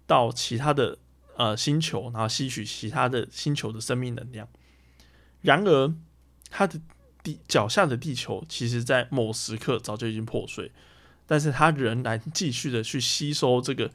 [0.07, 0.97] 到其他的
[1.35, 4.47] 呃星球，然后吸取其他的星球的生命能量。
[5.41, 5.93] 然而，
[6.49, 6.79] 他的
[7.23, 10.71] 地脚下的地球，其实在某时刻早就已经破碎，
[11.25, 13.91] 但是它仍然继续的去吸收这个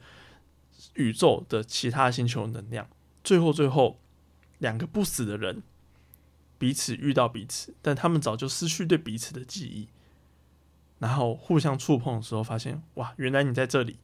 [0.95, 2.89] 宇宙的其他星球能量，
[3.23, 3.99] 最后最后
[4.57, 5.61] 两个不死的人
[6.57, 9.87] 彼此遇到彼此，但他们早就失去对彼此的记忆，
[10.99, 13.97] 然后互相触碰的时候，发现哇，原来你在这里，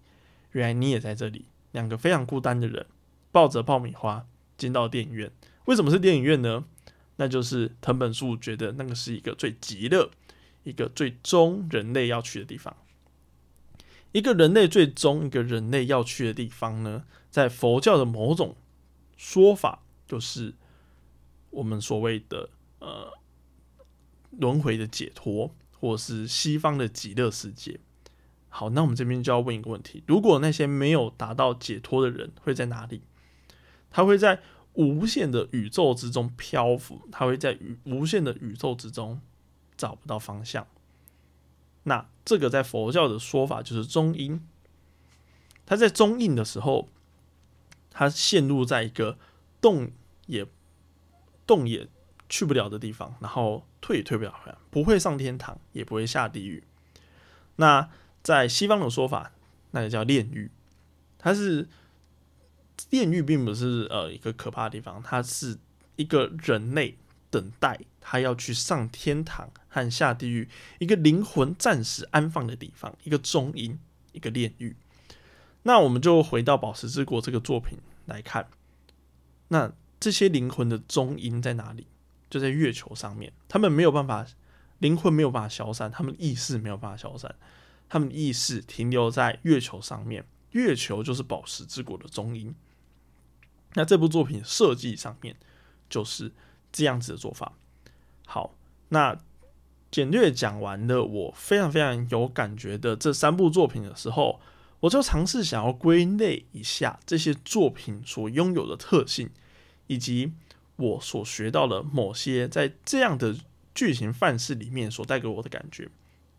[0.52, 2.86] 原来你也在这里，两个非常孤单的人
[3.32, 4.28] 抱着爆米花
[4.58, 5.32] 进到电影院，
[5.66, 6.66] 为什么是电影院呢？
[7.16, 10.10] 那就是藤本树觉得那个是一个最极乐、
[10.64, 12.76] 一个最终人类要去的地方。
[14.12, 18.56] 一个人类最终一个人类要去的地方呢，在佛教的某种
[19.18, 20.54] 说法，就是
[21.52, 22.50] 我们所谓的
[22.80, 23.12] 呃
[24.32, 27.80] 轮回的解脱，或是西方的极乐世界。
[28.50, 33.02] 好，那我们这边就要问一个问题：如果那些没有达到解脱的人会在哪里？
[33.90, 34.42] 他会在？
[34.74, 39.22] 无限的宇宙之中漂浮，它会在无限的宇宙之中
[39.78, 40.66] 找不到方向。
[41.84, 44.42] 那这个在佛教的说法就是中阴。
[45.66, 46.90] 他在中印的时候，
[47.92, 49.18] 他陷入在一个
[49.62, 49.92] 动
[50.26, 50.48] 也
[51.46, 51.88] 动也
[52.28, 56.64] 去不了的地方，然后退也退不了，不会上天堂，也不会下地狱。
[57.58, 57.90] 那
[58.24, 59.34] 在西方的说法，
[59.72, 60.50] 那个叫炼狱，
[61.20, 61.70] 它是。
[62.90, 65.58] 炼狱并不是呃一个可怕的地方，它是
[65.96, 66.98] 一个人类
[67.30, 70.48] 等待他要去上天堂和下地狱，
[70.80, 73.80] 一个灵魂暂时安放的地方，一个中阴，
[74.12, 74.76] 一个炼狱。
[75.64, 78.48] 那我们就回到《宝石之国》这个作品来看，
[79.48, 81.88] 那这些灵魂的中阴在哪里？
[82.30, 84.26] 就在月球上面，他们没有办法，
[84.80, 87.36] 灵魂没有办法消散，他们意识没有办法消散，
[87.88, 92.56] 他们意识停留在月球上面，月球就是宝石之国的中音。
[93.74, 95.36] 那这部作品设计上面
[95.90, 96.32] 就是
[96.72, 97.54] 这样子的做法。
[98.26, 98.56] 好，
[98.90, 99.20] 那
[99.92, 104.40] 简略讲完了我非常非常有感觉的这三部作品的时候，
[104.80, 109.30] 我就尝试想要归类一下这些作品所拥有的特性，
[109.88, 110.34] 以及
[110.76, 113.36] 我所学到的某些在这样的
[113.76, 115.90] 剧情范式里面所带给我的感觉。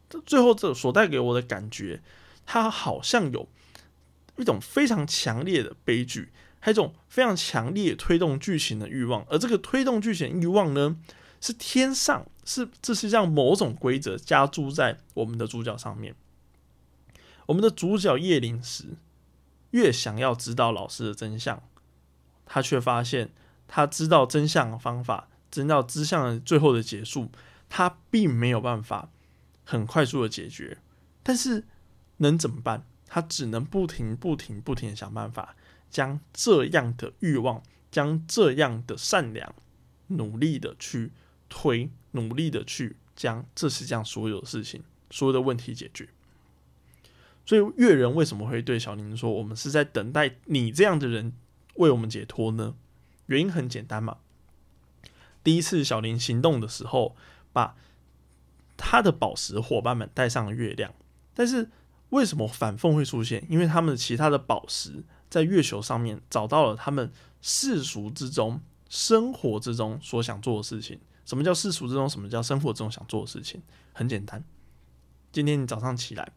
[0.09, 2.03] 这最后这所带给我的感觉，
[2.45, 3.49] 它好像有
[4.37, 6.33] 一种非常强烈的悲剧。
[6.61, 10.97] 还有一种非常强烈推动剧情的欲望，而这个推动剧情欲望呢，
[11.39, 16.15] 是天上是这是让某种规则加注在我们的主角上面。
[17.45, 18.97] 我们的主角叶灵石
[19.73, 21.63] 越想要知道老师的真相，
[22.47, 23.35] 他却发现
[23.69, 27.31] 他知道真相的方法，知道真相的最后的结束，
[27.69, 29.11] 他并没有办法
[29.65, 30.79] 很快速的解决。
[31.23, 31.65] 但是
[32.17, 32.87] 能怎么办？
[33.15, 35.55] 他只能不停、不停、不停的想办法。
[35.89, 39.55] 将这样的欲望，将这样的善良，
[40.09, 41.13] 努力的去
[41.49, 46.09] 推，努力的去将这世界上所有的事情、所有的问题解决。
[47.47, 51.33] 所以，月人为什么会对小林说：“我们是在等待你这样的人
[51.75, 52.75] 为我们解脱呢？”
[53.27, 54.17] 原因很简单嘛。
[55.45, 57.15] 第一次小林行动的时候，
[57.53, 57.77] 把
[58.77, 60.93] 他的宝石伙伴们带上了月亮，
[61.35, 61.71] 但是
[62.11, 63.45] 为什么反缝会出现？
[63.49, 65.05] 因为他们其他的宝石。
[65.31, 67.11] 在月球上面找到了他们
[67.43, 71.01] 世俗之中、生活之中所想做的事情。
[71.25, 72.09] 什么叫世俗之中？
[72.09, 73.61] 什么叫生活之中想做的事情？
[73.93, 74.45] 很简单。
[75.33, 76.31] 今天你早上起来，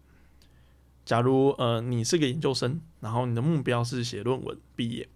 [1.06, 5.08] 假如呃你是个研究生，然后你的目标是写论文毕业，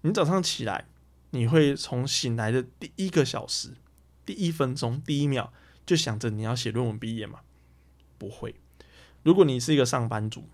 [0.00, 0.88] 你早上起来，
[1.30, 3.74] 你会从醒来的第一个小时、
[4.26, 5.52] 第一分钟、第一秒
[5.86, 7.42] 就想着你要写论文毕业吗？
[8.18, 8.56] 不会。
[9.24, 10.48] 如果你是一个上班族。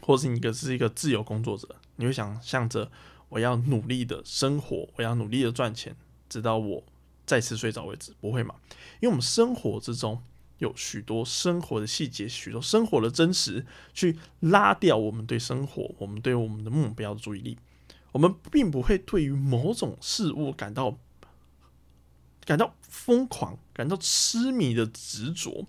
[0.00, 2.88] 或是你一个是一个自由工作者，你会想象着
[3.30, 5.94] 我要努力的生活，我要努力的赚钱，
[6.28, 6.84] 直到我
[7.26, 8.54] 再次睡着为止，不会嘛？
[9.00, 10.22] 因为我们生活之中
[10.58, 17.58] 有许多生活的细节，许多生活的真实，去拉掉我们对生活、我们对我们的目标的注意力。
[18.12, 20.96] 我们并不会对于某种事物感到
[22.44, 25.66] 感到疯狂、感到痴迷的执着，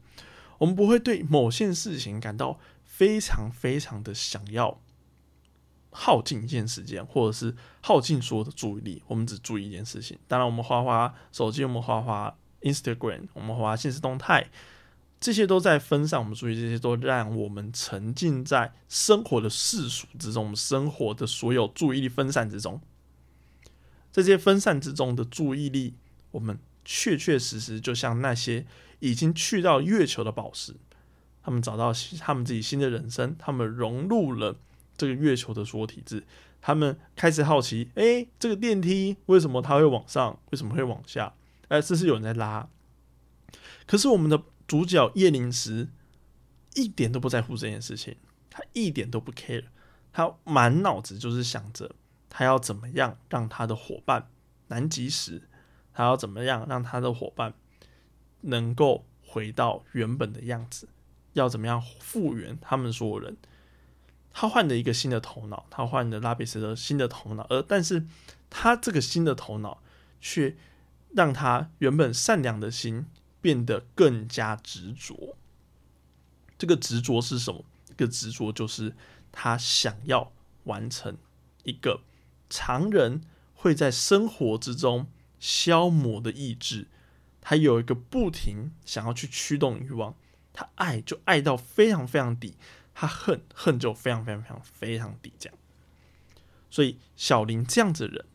[0.59, 2.59] 我们不会对某件事情感到。
[2.99, 4.81] 非常非常的想要
[5.89, 9.01] 耗尽一件时间，或者是耗尽所有的注意力。
[9.07, 10.19] 我们只注意一件事情。
[10.27, 14.49] 当然，我们花花手机，我们花花 Instagram，我们花现实动态，
[15.17, 16.55] 这些都在分散我们注意。
[16.55, 22.81] 这些都让我们沉浸在生活的世俗之中，我们生活的所有注意力分散之中。
[24.11, 25.95] 这些分散之中的注意力，
[26.31, 28.65] 我们确确实实就像那些
[28.99, 30.75] 已经去到月球的宝石。
[31.41, 34.55] 他们找到他们自己新的人生，他们融入了
[34.97, 36.23] 这个月球的所有体制。
[36.61, 40.37] 他们开始好奇：哎，这个电梯为什么它会往上？
[40.51, 41.33] 为什么会往下？
[41.69, 42.69] 哎，这是有人在拉。
[43.87, 45.87] 可是我们的主角叶灵石
[46.75, 48.17] 一点都不在乎这件事情，
[48.49, 49.63] 他一点都不 care，
[50.11, 51.95] 他满脑子就是想着
[52.29, 54.29] 他要怎么样让他的伙伴
[54.67, 55.43] 南极石，
[55.93, 57.53] 他要怎么样让他的伙伴
[58.41, 60.87] 能够回到原本的样子，
[61.33, 63.37] 要怎么样复原他们所有人。
[64.31, 68.05] 他换了一个新的头脑，他换了拉比斯的新的头脑，而但是
[68.49, 69.81] 他这个新的头脑
[70.21, 70.55] 却
[71.13, 73.05] 让他原本善良的心
[73.41, 75.35] 变得更加执着。
[76.57, 77.65] 这个执着是什么？
[77.87, 78.95] 这个执着就是
[79.31, 80.31] 他想要
[80.65, 81.17] 完成
[81.63, 82.01] 一个
[82.49, 83.21] 常人
[83.55, 85.07] 会在生活之中
[85.39, 86.87] 消磨的意志。
[87.49, 90.13] 他有一个不停想要去驱动欲望，
[90.53, 92.53] 他爱就爱到非常非常低。
[92.93, 95.57] 他恨恨就非常非常非常非常低，这样。
[96.69, 98.25] 所以小林这样子的人，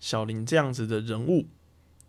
[0.00, 1.46] 小林这样子的人物，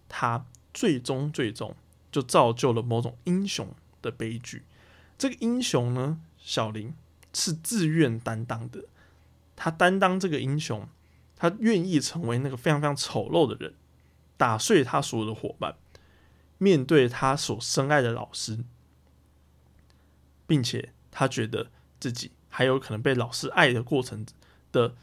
[0.07, 1.75] 他最终最终
[2.11, 3.71] 就造就了某种英雄
[4.01, 4.63] 的悲剧。
[5.19, 6.95] 这个英雄呢，小林
[7.31, 8.85] 是自愿担当的，
[9.55, 10.89] 他担当这个英雄，
[11.35, 13.75] 他愿意成为那个非常非常丑陋的人，
[14.35, 15.75] 打碎他所有的伙伴，
[16.59, 18.59] 面对他所深爱的老师，
[20.45, 21.71] 并且他觉得。
[22.01, 24.25] 自己还有可能被老师爱的过程
[24.71, 24.95] 的，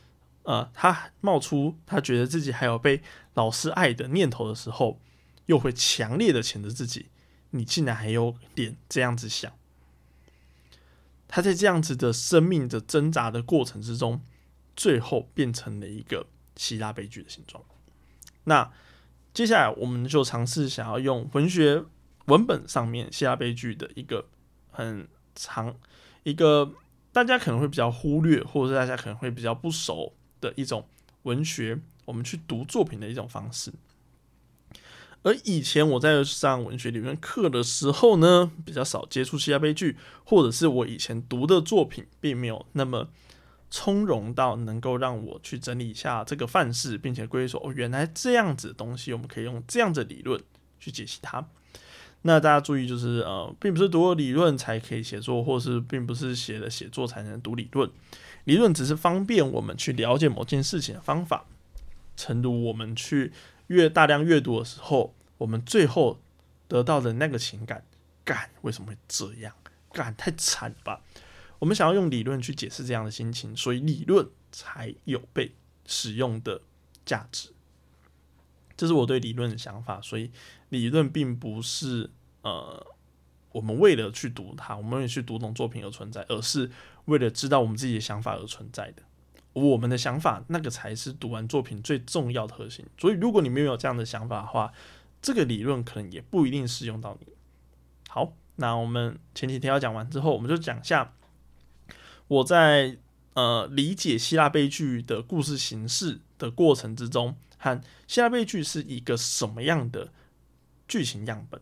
[0.45, 3.03] 呃，他冒出他觉得自己还有被
[3.35, 4.99] 老师爱的念头的时候，
[5.45, 7.11] 又会强烈的谴责自己：
[7.51, 9.53] 你竟然还有脸这样子想？
[11.29, 14.23] 他在这样子的生命的挣扎的过程之中，
[14.75, 16.27] 最后变成了一个
[16.57, 17.63] 希腊悲剧的形状。
[18.45, 18.73] 那
[19.37, 21.85] 接下来我们就尝试想要用文学
[22.25, 24.25] 文本上面希腊悲剧的一个
[24.71, 25.77] 很长
[26.23, 26.73] 一个。
[27.13, 30.87] 大家可能会比较忽略，或者是大家可能会比较不熟的一种
[31.23, 33.73] 文学，我们去读作品的一种方式。
[35.23, 43.09] 而以前我在上文学理论课的时候呢，比较少接触希腊悲剧，或者是我以前读的作品并没有那么
[43.71, 50.41] 从容到能够让我去整理一下这个范式，并且归说哦，原来这样子的东西，我们可以用这样的理论
[50.79, 51.49] 去解析它。
[52.23, 57.91] 那大家注意，就是呃，并不是读了理论才可以写作，或是并不是写了写作才能读理论。
[58.45, 61.45] 理论只是方便我们去了解某件事情的方法。
[62.17, 63.33] 诚如我们去
[63.67, 66.19] 阅大量阅读的时候，我们最后
[66.67, 67.85] 得到的那个情感，
[68.25, 69.53] 干为什么会这样？
[69.93, 71.01] 干太惨吧！
[71.59, 75.55] 我们想要用理论去解释这样的心情，所以理论才有被
[75.87, 76.61] 使用的
[77.05, 77.51] 价值。
[78.77, 80.31] 这是我对理论的想法，所以
[80.69, 82.11] 理论并不是
[82.43, 82.87] 呃，
[83.53, 86.71] 我们为了去读它，我们也去读懂作品而存在，而是
[87.07, 89.03] 为了知道我们自己的想法而存在的。
[89.55, 92.85] 我们的想法，那个才是读完作品最重要的核心。
[92.99, 94.71] 所以，如果你没有这样的想法的话，
[95.23, 97.33] 这个理论可能也不一定适用到你。
[98.11, 101.15] 好，那我们前几天要讲完之后，我们就讲下
[102.29, 102.99] 我在
[103.35, 107.37] 呃理解希腊悲剧的故事形式的过程之中。
[107.59, 110.13] 看希腊悲剧是一个什么样的
[110.87, 111.61] 剧情样本？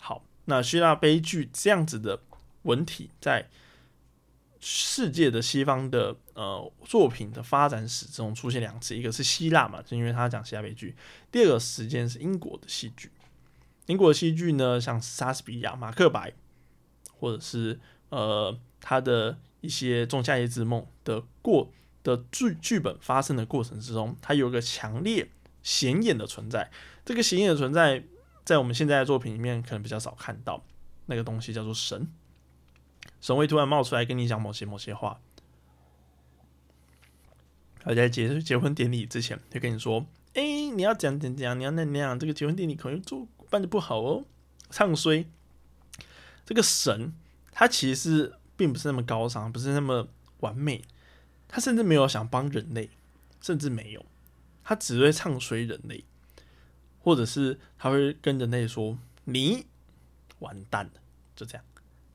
[0.00, 2.20] 好，那希腊悲剧这样子的
[2.62, 3.48] 文体，在
[4.58, 10.92] 世界的西方的呃作品的发展史中出现两次，一个是希腊嘛，就因为他讲希腊悲剧；
[11.30, 13.12] 第二个时间是英国的戏剧。
[13.86, 16.32] 英国戏剧呢，像莎士比亚、马克白，
[17.12, 17.78] 或者是
[18.08, 19.38] 呃他的
[19.68, 21.70] 一些《仲夏夜之梦》的过。
[22.04, 25.28] 的剧剧本发生的过程之中，它有个强烈
[25.62, 26.70] 显眼的存在。
[27.04, 28.04] 这个显眼的存在，
[28.46, 30.64] 在我们现在的作品里面可能比较少看到。
[31.06, 32.08] 那个东西叫做神，
[33.20, 35.20] 神会突然冒出来跟你讲某些某些话。
[37.82, 44.24] 而在结结婚典礼之前，就跟你说：“哎，你要讲讲讲，你要那那样，这个结婚典礼可能做办的不好哦，
[44.70, 45.26] 唱衰。”
[46.46, 47.12] 这个神，
[47.52, 50.06] 他其实是并不是那么高尚，不是那么
[50.40, 50.84] 完美。
[51.48, 52.90] 他甚至没有想帮人类，
[53.40, 54.04] 甚至没有，
[54.62, 56.04] 他只会唱衰人类，
[57.00, 59.64] 或者是他会跟人类说：“你
[60.40, 61.00] 完蛋了。”
[61.34, 61.64] 就这样，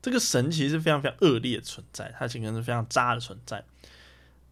[0.00, 3.64] 这个神其实是非常非常恶劣的存在，他其实是非常渣的存在。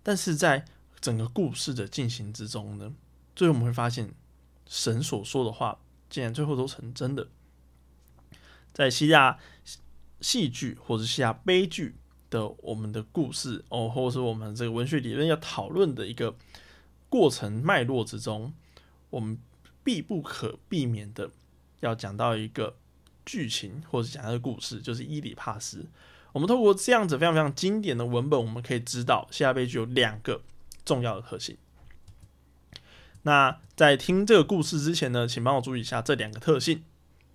[0.03, 0.65] 但是在
[1.01, 2.93] 整个故事的进行之中呢，
[3.37, 4.13] 最后我们会发现，
[4.67, 5.79] 神所说的话
[6.11, 7.29] 竟然最后都成真的。
[8.73, 9.39] 在希腊
[10.23, 11.97] 戏剧或者希腊悲剧。
[12.33, 16.35] 的我们的故事哦，或者是我们这个文学理论要讨论的一个
[17.11, 18.55] 过程脉络之中，
[19.11, 19.39] 我们
[19.85, 21.31] 必不可避免的
[21.81, 22.75] 要讲到一个
[23.27, 25.85] 剧情，或者讲一个故事，就是伊里帕斯。
[26.33, 30.41] 我们透过这样子非常非常经典的文本，我们可以知道希腊悲剧有两个
[30.87, 31.59] 重要的特性。
[33.25, 36.83] 那在听这个故事之前呢，请帮我注意一下这两个特性。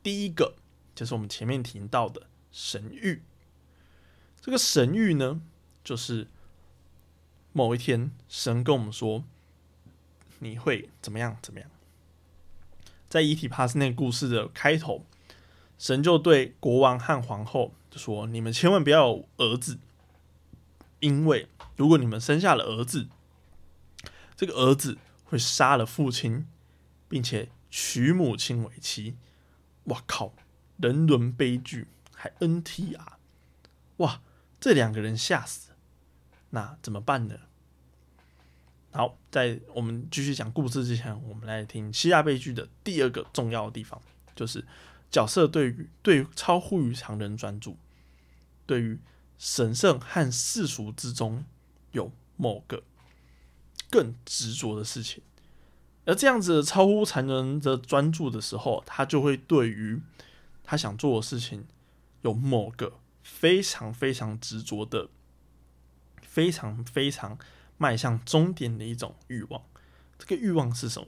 [0.02, 0.56] 第一个，
[0.96, 2.24] 就是我们前面提到的
[2.60, 3.20] 神谕。
[4.42, 5.40] 这个神谕呢，
[5.84, 6.26] 就是
[7.54, 9.24] 某一天神跟我们说
[10.40, 11.70] 你会怎么样怎么样。
[13.08, 15.06] 在伊提帕斯那个故事的开头，
[15.78, 19.78] 神就对国王和皇后就说：“你们千万不要有儿子，
[21.00, 23.08] 因为如果你们生下了儿子，
[24.36, 26.48] 这个儿子会杀了父亲，
[27.08, 29.16] 并且娶母亲为妻。”
[29.86, 30.34] 哇靠！
[30.78, 31.88] 人伦悲剧
[32.40, 33.18] NTR，！
[33.98, 34.22] 哇，
[34.60, 35.72] 这两个人吓死，
[36.52, 37.36] 那怎么办呢？
[38.92, 44.02] 好，在我们继续讲故事之前，我们来听希腊悲剧的第二个重要的地方，
[44.36, 44.66] 就是
[45.12, 47.78] 角色对于对超乎于常人专注，
[48.66, 49.00] 对于
[49.38, 51.46] 神圣和世俗之中
[51.92, 52.82] 有某个
[53.92, 55.22] 更执着的事情。
[56.06, 60.02] 而这样子超乎常人的专注的时候，他就会对于
[60.64, 61.68] 他想做的事情
[62.22, 65.10] 有某个非常非常执着的、
[66.22, 67.38] 非常非常
[67.78, 69.62] 迈向终点的一种欲望。
[70.18, 71.08] 这个欲望是什么？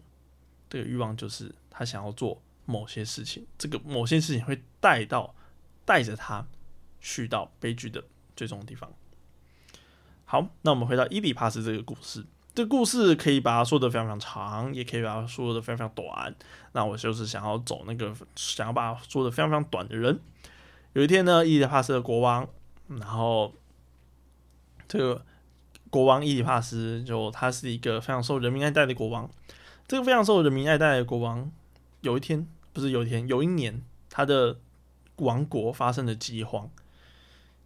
[0.69, 3.47] 这个欲望就是他想要做某些事情。
[3.57, 5.33] 这个某些事情会带到
[5.85, 6.45] 带着他
[7.01, 8.03] 去到悲剧的
[8.35, 8.91] 最终地方。
[10.25, 12.23] 好，那我们回到伊里帕斯这个故事。
[12.53, 16.35] 这故事可以把它说的非常非常长，也可以把它说的非常非常短。
[16.73, 20.19] 那我就是想要走那个想要把它说的非常非常短的人。
[20.93, 22.47] 有一天呢，伊里帕斯的国王，
[22.87, 23.53] 然后
[24.87, 25.25] 这个
[25.89, 29.29] 国王伊里帕斯就他是一个非常受人民爱戴的国王。
[29.87, 31.51] 这个非常受人民爱戴的国王，
[32.01, 34.59] 有一天不是有一天，有一年他的
[35.17, 36.69] 王国发生了饥荒。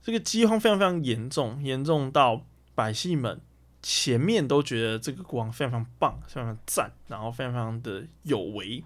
[0.02, 2.46] 这个饥荒非常非常严重，严重到
[2.76, 3.40] 百姓们。
[3.86, 8.82] 前面都觉得这个国王非常非常棒，非常非常赞，然后非常非常的有为，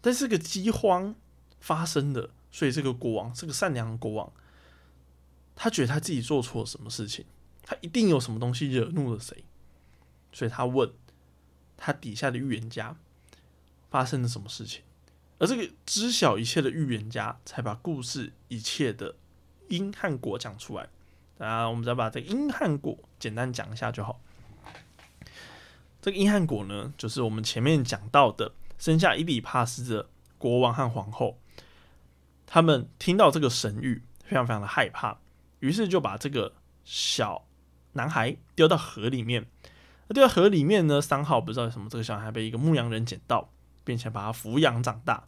[0.00, 1.12] 但是这个饥荒
[1.58, 4.32] 发生的，所以这个国王，这个善良的国王，
[5.56, 7.24] 他觉得他自己做错了什么事情，
[7.62, 9.42] 他一定有什么东西惹怒了谁，
[10.32, 10.92] 所以他问
[11.76, 12.94] 他底下的预言家
[13.90, 14.82] 发生了什么事情，
[15.38, 19.16] 而这个知晓一切的预言家才把故事一切的
[19.68, 20.88] 因和果讲出来。
[21.38, 24.20] 啊，我们再把这个因和果简单讲一下就好。
[26.00, 31.38] 这个因和果呢，就是我们前面讲到的生下伊里帕斯的国王和皇后，
[32.52, 35.16] 他们听到这个神谕，非常非常的害怕，
[35.60, 36.52] 于是就把这个
[36.84, 37.46] 小
[37.94, 39.46] 男孩丢到河里面。
[40.06, 43.48] 那丢到河里面呢，三号不知道为什么，这个小孩被一个牧羊人捡到，
[43.84, 45.26] 并且把他抚养长大。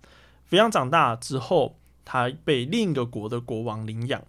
[0.50, 4.22] 抚养长大之后，他被另一个国的国王领养。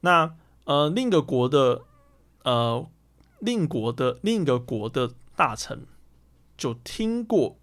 [0.00, 1.82] 那呃，另一个国的，
[2.44, 2.88] 呃，
[3.40, 5.86] 另国的另一个国的大臣
[6.56, 7.58] 就听过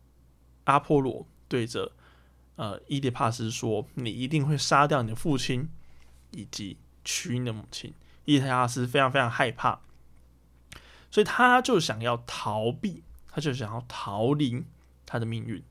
[0.66, 1.94] 阿波罗对着
[2.56, 5.70] 呃伊迪帕斯说：“你一定会杀掉你的父亲
[6.32, 7.94] 以及娶你的母亲。”
[8.26, 9.80] 伊迪帕斯非常非常害怕，
[11.12, 14.64] 所以他就想要逃避，他就想要逃离
[15.06, 15.64] 他的命运。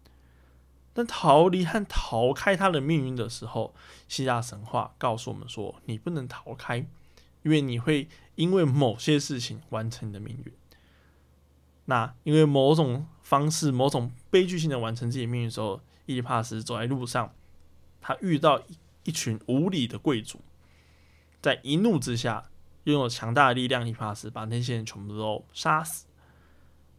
[0.94, 3.74] 但逃离和逃开他的命运的时候，
[4.08, 6.86] 希腊神话告诉我们说：“你不能逃开。”
[7.42, 10.52] 因为你会因为某些事情完成你的命运，
[11.86, 17.34] 那因为某种方式、某种悲剧性的完成自己命运的时候，伊里帕斯走在路上，
[18.00, 18.62] 他遇到
[19.04, 20.40] 一群无理的贵族，
[21.40, 22.50] 在一怒之下，
[22.84, 26.06] 拥有强大的力量，伊里帕斯把那些人全部都杀死。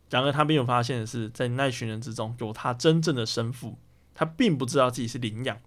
[0.09, 3.77] 然而他没有发现的是，在那群人之中，有他真正的生父，
[4.13, 5.59] 他并不知道自己是领养。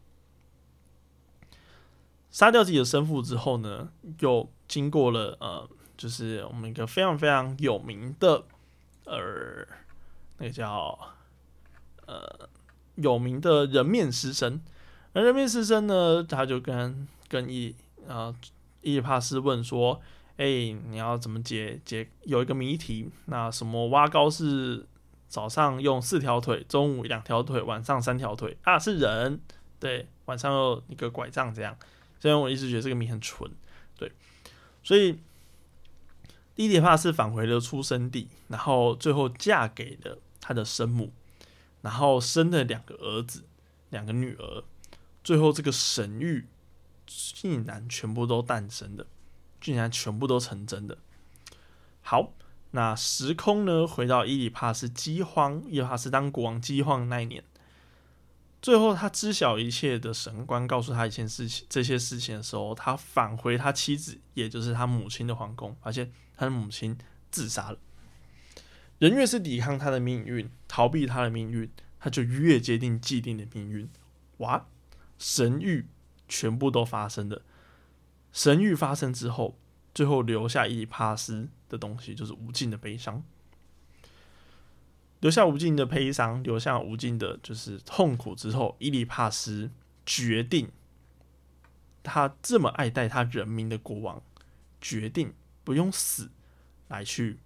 [2.31, 8.45] 杀掉自己的生父之后呢，又经过了呃，就是我们一个非常非常有名的
[9.05, 9.67] 呃，
[10.37, 11.16] 那个叫
[12.97, 14.61] 有名的人面狮身。
[15.13, 17.75] 而人面狮身呢，他就跟跟伊
[18.07, 18.35] 啊
[18.83, 20.01] 伊丽帕斯问说
[20.37, 20.45] ：“哎，
[20.89, 22.09] 你要怎么解解？
[22.25, 24.85] 有一个谜题，那什么蛙高是
[25.29, 28.79] 早上用四条腿，中午两条腿，晚上三条腿啊？
[28.79, 29.41] 是人
[29.81, 31.77] 对，晚上有一个拐杖这样。”
[32.19, 33.49] 虽然我一直觉得这个谜很蠢，
[33.99, 34.11] 对，
[34.83, 35.19] 所以
[36.55, 41.13] 伊迪帕斯返回了出生地，然后最后嫁给了他的生母，
[41.83, 43.45] 然后生了两个儿子，
[43.91, 44.65] 两个女儿，
[45.23, 46.45] 最后这个神谕
[47.07, 49.07] 竟然全部都诞生的，
[49.61, 50.99] 竟然全部都成真的。
[52.03, 52.33] 好，
[52.73, 53.87] 那时空呢？
[53.87, 57.45] 回到伊里帕斯饥荒，伊里帕斯当国王饥荒那一年。
[58.63, 66.99] 最后，他知晓一切的神官告诉他一件事情，这些事情的时候，他返回他妻子，也就是他母亲的皇宫，发现他的母亲
[67.31, 67.79] 自杀了。
[68.99, 71.71] 人越是抵抗他的命运，逃避他的命运，
[72.01, 73.89] 他就越接近既定的命运。
[74.39, 74.67] 哇，
[75.19, 75.85] 神谕
[76.29, 77.43] 全部都发生的。
[78.33, 79.59] 神谕发生之后，
[79.95, 83.23] 最后留下伊丽帕斯的东西就是无尽的悲伤，
[85.21, 89.71] 留下无尽的悲伤，留下无尽的就是痛苦之后，伊里帕斯
[90.05, 90.71] 决定，
[92.03, 94.23] 他这么爱戴他人民的国王，
[94.81, 95.35] 决定
[95.65, 96.31] 不用死
[96.89, 97.39] 来去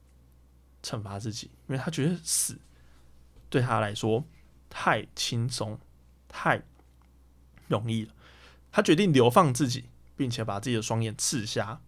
[0.83, 2.59] 惩罚自己，因为他觉得死
[3.49, 4.24] 对他来说
[4.68, 5.78] 太轻松、
[6.28, 6.62] 太
[7.68, 8.12] 容易了，
[8.72, 9.85] 他决定流放自己。
[10.20, 11.81] 并且把自己的双眼刺瞎，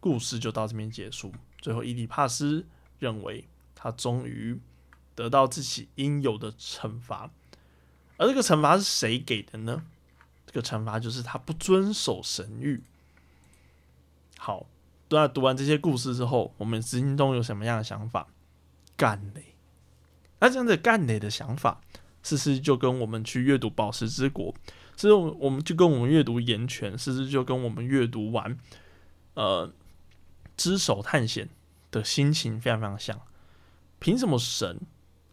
[0.00, 1.32] 故事就到这边结束。
[1.60, 2.66] 最后，伊底帕斯
[2.98, 4.58] 认为他终于
[5.14, 7.30] 得到自己应有的惩罚，
[8.16, 9.84] 而这个惩罚是谁给的呢？
[10.48, 12.80] 这个惩罚就是他不遵守神谕。
[14.36, 14.66] 好，
[15.10, 18.26] 那读完这些故事之后，我们心中有什么样的想法？
[18.96, 19.54] 干雷！
[20.40, 21.80] 那这样子干雷的想法，
[22.22, 24.52] 是不是就跟我们去阅读《宝石之国》？
[24.94, 28.56] 其实我们就跟我们阅读《岩泉》，甚至就跟我们阅读完
[29.34, 29.68] 呃
[30.56, 31.46] 《只手探险》
[31.90, 33.20] 的心情非常非常像。
[33.98, 34.80] 凭什么神，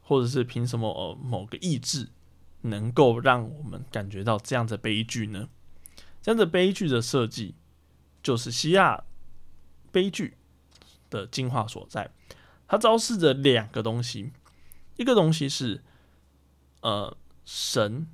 [0.02, 2.10] 或者是凭什么呃某个意志，
[2.62, 5.48] 能够让我们感觉到这样的悲剧呢？
[6.22, 7.56] 这样的悲剧的设计，
[8.22, 9.04] 就是希腊
[9.92, 10.38] 悲剧
[11.10, 12.10] 的进化所在。
[12.68, 14.32] 它昭示着两个东西，
[14.98, 15.84] 一个东西是
[16.82, 18.08] 呃神。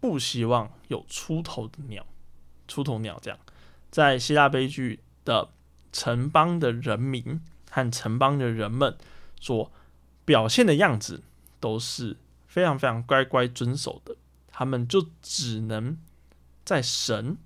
[0.00, 2.06] 不希望有出头的鸟，
[2.68, 3.38] 出头鸟这样，
[3.90, 5.48] 在希腊悲剧的
[5.94, 8.98] 城邦的人民和城邦的人们
[9.40, 9.72] 所
[10.26, 11.22] 表现的样子，
[11.58, 14.14] 都是非常非常乖乖遵守的。
[14.48, 15.96] 他们就只能
[16.66, 17.38] 在神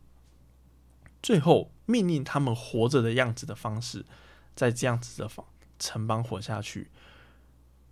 [1.23, 4.05] 最后命令他们活着的样子的方式，
[4.57, 5.47] 在这样子的方
[5.79, 6.91] 城邦活下去。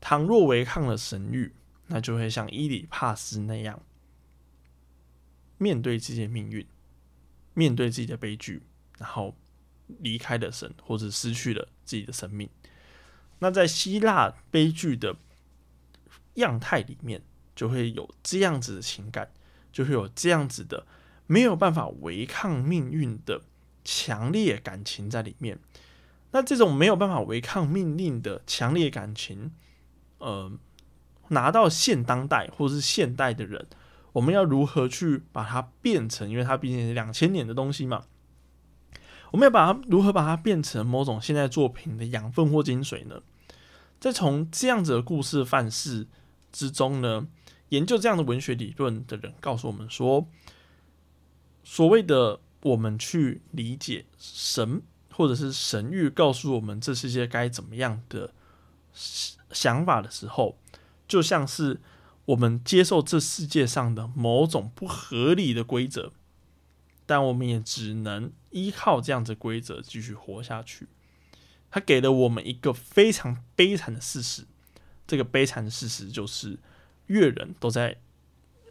[0.01, 1.53] 倘若违抗了神谕，
[1.87, 3.83] 那就会像伊里帕斯那样。
[5.59, 6.67] 面对自己的命运，
[7.55, 8.63] 面对自己的悲剧，
[8.99, 9.35] 然后
[10.01, 12.49] 离开了神，或者失去了自己的生命。
[13.39, 15.17] 那在希腊悲剧的
[16.35, 17.23] 样态里面，
[17.55, 19.31] 就会有这样子的情感，
[19.73, 20.87] 就会有这样子的
[21.27, 23.43] 没有办法违抗命运的
[23.83, 25.59] 强烈感情在里面。
[26.37, 29.53] 那这种没有办法违抗命令的强烈感情，
[30.19, 30.53] 呃，
[31.29, 33.67] 拿到现当代或者是现代的人。
[34.13, 36.29] 我们要如何去把它变成？
[36.29, 38.05] 因为它毕竟是两千年的东西嘛，
[39.31, 43.23] 我们要把它如何把它变成某种现代作品的养分或精髓呢？
[43.99, 46.07] 在从这样子的故事范式
[46.53, 47.27] 之中呢，
[47.71, 50.29] 研究这样的文学理论的人告诉我们说，
[51.65, 54.83] 所谓的我们去理解神
[55.17, 58.33] 或者是神谕告诉我们这世界该怎么样的
[59.51, 60.59] 想法的时候，
[61.09, 61.81] 就像是。
[62.27, 66.11] 我们接受这世界上的某种不合理的规则，
[67.07, 70.89] 但我们也只能依靠这样子规则继续活下去。
[71.71, 74.45] 他给了我们一个非常悲惨的事实，
[75.07, 76.59] 这个悲惨的事实就是
[77.07, 77.97] 月人都在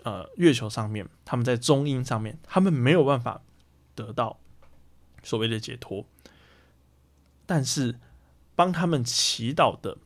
[0.04, 3.42] 呃月球上面，他们在中阴上面，他们没有办法
[3.96, 4.38] 得到
[5.24, 6.06] 所谓的解脱。
[7.46, 8.00] 但是
[8.56, 9.98] 帮他们祈祷的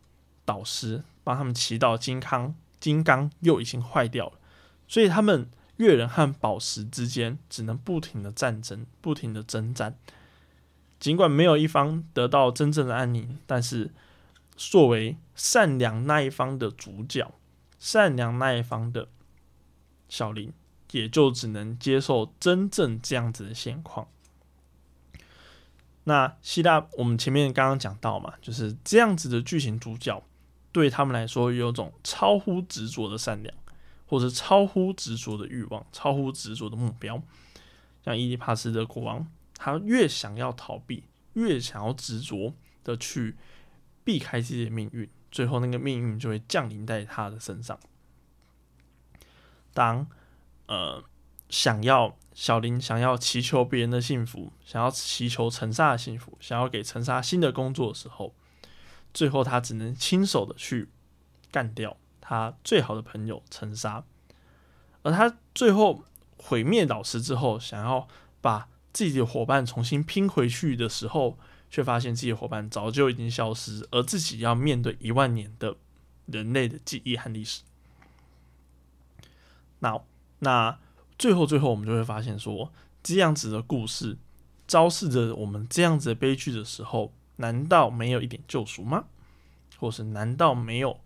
[0.46, 2.56] 导师，帮他们祈祷金康。
[2.80, 4.40] 金刚又已经坏掉了，
[4.88, 9.98] 所以他们月人和宝石之间只能不停的战争，不停的征战。
[10.98, 13.92] 尽管没有一方得到真正的安宁，但是
[14.56, 17.34] 作为善良那一方的主角，
[17.78, 19.10] 善良那一方的
[20.08, 20.54] 小林，
[20.92, 24.08] 也就只能接受真正这样子的现况。
[26.06, 30.24] 那希腊，我们前面刚刚讲到嘛，就是这样子的剧情主角。
[30.72, 33.56] 对他们来说，有种超乎执着的善良，
[34.06, 37.22] 或者超乎执着的欲望，超乎执着的目标。
[38.06, 43.36] 像伊迪帕斯的国王，他越想要逃避，越想要执着的去
[44.04, 47.78] 避开自己的命运，最后那个命运就会降临在他的身上。
[49.74, 50.06] 当
[50.68, 51.04] 呃
[51.50, 58.34] 想要小林想要祈求别人的幸福，想要祈求陈沙的幸福，想要给陈沙新的工作的时候。
[59.12, 60.88] 最后，他只能亲手的去
[61.52, 64.04] 干掉他最好的朋友陈沙，
[65.02, 66.04] 而他最后
[66.38, 68.08] 毁灭老师之后，想要
[68.40, 71.40] 把自己的伙伴重新拼回去的时候，
[71.72, 75.76] 却发现自己的伙伴早就已经消失，而自己要面对一万年的
[76.28, 77.64] 人类的记忆和历史。
[79.80, 80.00] 那
[80.38, 80.78] 那
[81.20, 84.18] 最后最后，我们就会发现说，这样子的故事
[84.66, 87.14] 昭示着我们这样子的悲剧的时候。
[87.42, 89.06] 难道没有一点救赎吗？
[89.78, 91.00] 或是难道没有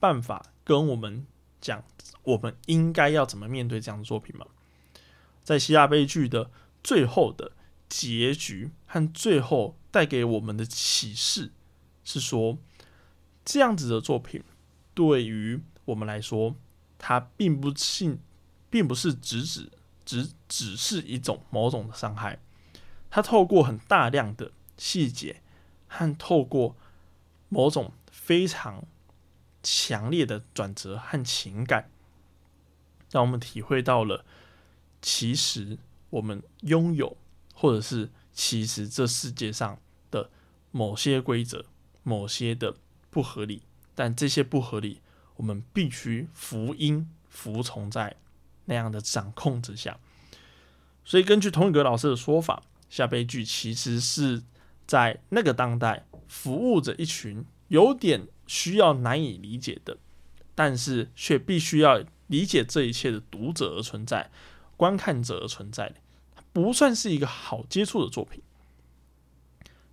[0.00, 1.26] 办法跟我们
[1.60, 1.84] 讲，
[2.22, 4.46] 我们应该要怎么面对这样的作品吗？
[5.42, 6.50] 在希腊悲剧的
[6.82, 7.52] 最后的
[7.86, 11.52] 结局和最后带给我们的启示
[12.02, 12.56] 是说，
[13.44, 14.42] 这样子的作品
[14.94, 16.56] 对于我们来说，
[16.96, 18.20] 它并不信，
[18.74, 19.70] 并不是只指
[20.04, 22.40] 只只是一种某种的伤害，
[23.08, 25.42] 它透过很大量的细节
[25.86, 26.74] 和透过
[27.48, 28.84] 某种非常
[29.62, 31.88] 强烈的转折和情感，
[33.12, 34.24] 让我们体会到了，
[35.00, 35.78] 其实
[36.10, 37.16] 我们拥有，
[37.54, 39.78] 或者是其实这世界上
[40.10, 40.30] 的
[40.72, 41.64] 某些规则、
[42.02, 42.74] 某些的
[43.08, 43.62] 不合理，
[43.94, 45.00] 但这些不合理，
[45.36, 48.16] 我们必须服膺、服从在
[48.66, 49.98] 那样的掌控之下。
[51.04, 54.42] 所以，根据同一个老师的说法，下悲剧其实是
[54.86, 58.28] 在那个当代服务着一群有点。
[58.46, 59.96] 需要难以理解的，
[60.54, 64.30] 但是却必须要理解这一切的读者而存在，
[64.76, 65.94] 观看者而存在的，
[66.52, 68.42] 不算是一个好接触的作品。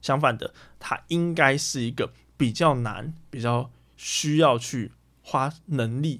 [0.02, 4.92] 相反的，它应该是一个比较难、比较需要去
[5.22, 6.20] 花能力、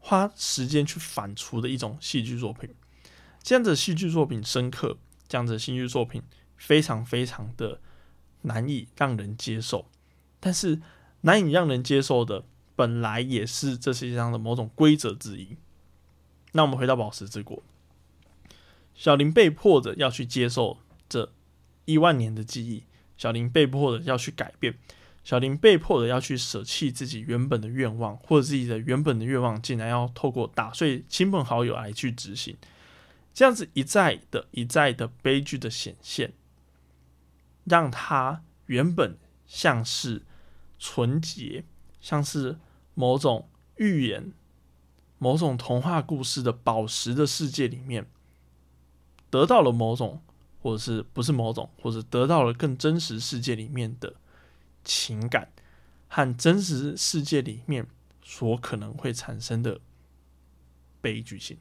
[0.00, 2.74] 花时间去反刍的一种戏剧作品。
[3.42, 4.98] 这样的戏剧作品深刻，
[5.28, 6.22] 这样的戏剧作品
[6.56, 7.80] 非常非常的
[8.42, 9.86] 难以让人接受，
[10.40, 10.80] 但是。
[11.22, 15.54] 难以让人接受的，本来也是这世界上的某种规则之一。
[16.52, 17.62] 那我们回到宝石之国，
[18.94, 20.78] 小林被迫着要去接受
[21.10, 21.30] 这
[21.84, 22.84] 一万年的记忆，
[23.18, 24.78] 小林被迫着要去改变，
[25.22, 32.56] 小林被迫的要去舍弃自己原本的愿望，或者自己的原本的愿望，竟然要透过打碎亲朋好友来去执行，
[33.32, 36.32] 这样子一再的、一再的悲剧的显现，
[37.64, 39.16] 让他原本
[39.46, 40.22] 像是。
[40.82, 41.62] 纯洁，
[42.00, 42.58] 像是
[42.94, 44.32] 某种寓言、
[45.18, 48.06] 某种童话故事的宝石的世界里面，
[49.28, 50.22] 得到了某种，
[50.62, 54.14] 或者是不是某种，或者得到了更真实世界里面的
[54.84, 55.52] 情感
[56.08, 57.86] 和真实世界里面
[58.22, 59.80] 所可能会产生的
[61.00, 61.58] 悲剧性，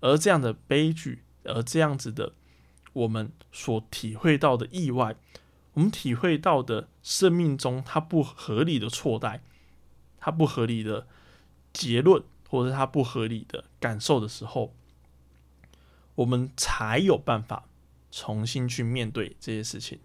[0.00, 2.34] 而这样的悲剧，而这样子的
[2.92, 5.16] 我们所体会到的意外。
[5.74, 9.42] 我们体会到的生命中它不合理的错待，
[10.18, 11.06] 它不合理的
[11.72, 14.74] 结论，或者它不合理的感受的时候，
[16.16, 17.68] 我们才有办法
[18.10, 20.00] 重新去面对这些事情。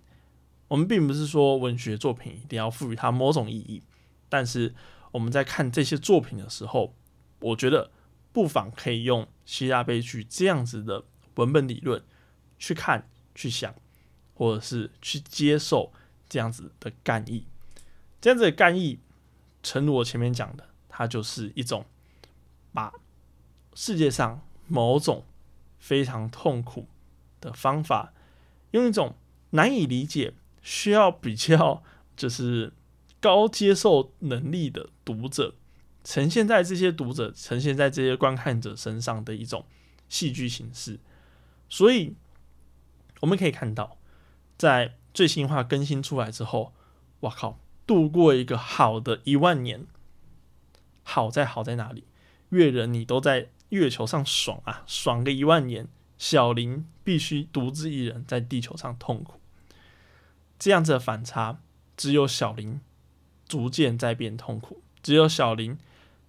[0.73, 3.83] 我们并不是说文学作品一定要赋予它某种意义，
[4.27, 4.73] 但是
[5.11, 6.95] 我们在看这些作品的时候，
[7.41, 7.91] 我觉得
[8.31, 11.05] 不妨可以用希腊悲剧这样子的
[11.35, 12.03] 文本理论
[12.57, 13.73] 去看、去想。
[14.35, 15.93] 或者是去接受
[16.27, 17.45] 这样子的干意，
[18.19, 18.97] 这样子的干意，
[19.61, 21.85] 诚如我前面讲的，它就是一种
[22.73, 22.91] 把
[23.75, 25.23] 世界上某种
[25.77, 26.87] 非常痛苦
[27.39, 28.11] 的方法，
[28.71, 29.15] 用一种
[29.51, 31.83] 难以理解、需要比较
[32.17, 32.73] 就是
[33.19, 35.53] 高接受能力的读者，
[36.03, 39.63] 呈现在这些读者、呈现在这些观看者身上的一种
[40.09, 40.99] 戏剧形式。
[41.69, 42.15] 所以
[43.19, 43.97] 我们可以看到。
[44.55, 46.73] 在最新化更新出来之后，
[47.21, 49.85] 我靠，度过一个好的一万年。
[51.01, 52.05] 好在好在哪里？
[52.49, 55.89] 月人你都在月球上爽啊，爽个一万年。
[56.17, 59.41] 小林必须独自一人在地球上痛苦。
[60.57, 61.59] 这样子的反差，
[61.97, 62.79] 只有小林
[63.47, 65.77] 逐渐在变痛苦，只有小林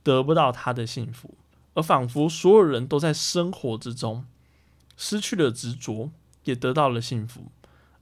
[0.03, 1.37] 得不到他的幸福，
[1.75, 4.27] 而仿佛所有人都在生活之中
[4.97, 6.11] 失去了执着，
[6.45, 7.51] 也得到了幸福。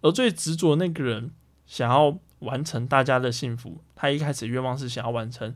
[0.00, 1.30] 而最执着那个人
[1.66, 5.54] 想要完成大家的幸福，他一开始愿望是想要完成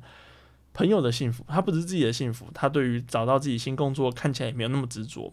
[0.73, 2.49] 朋友的幸福，他不是自己的幸福。
[2.55, 5.33] 他对于找到自己新工作看起来也没有那么执着，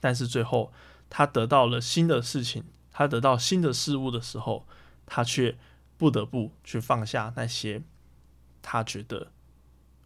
[0.00, 0.72] 但是最后
[1.08, 2.64] 他得到了新的事情，
[2.94, 4.66] 他得到新的事物的时候，
[5.04, 5.58] 他却
[5.98, 7.82] 不得不去放下那些
[8.62, 9.32] 他觉得，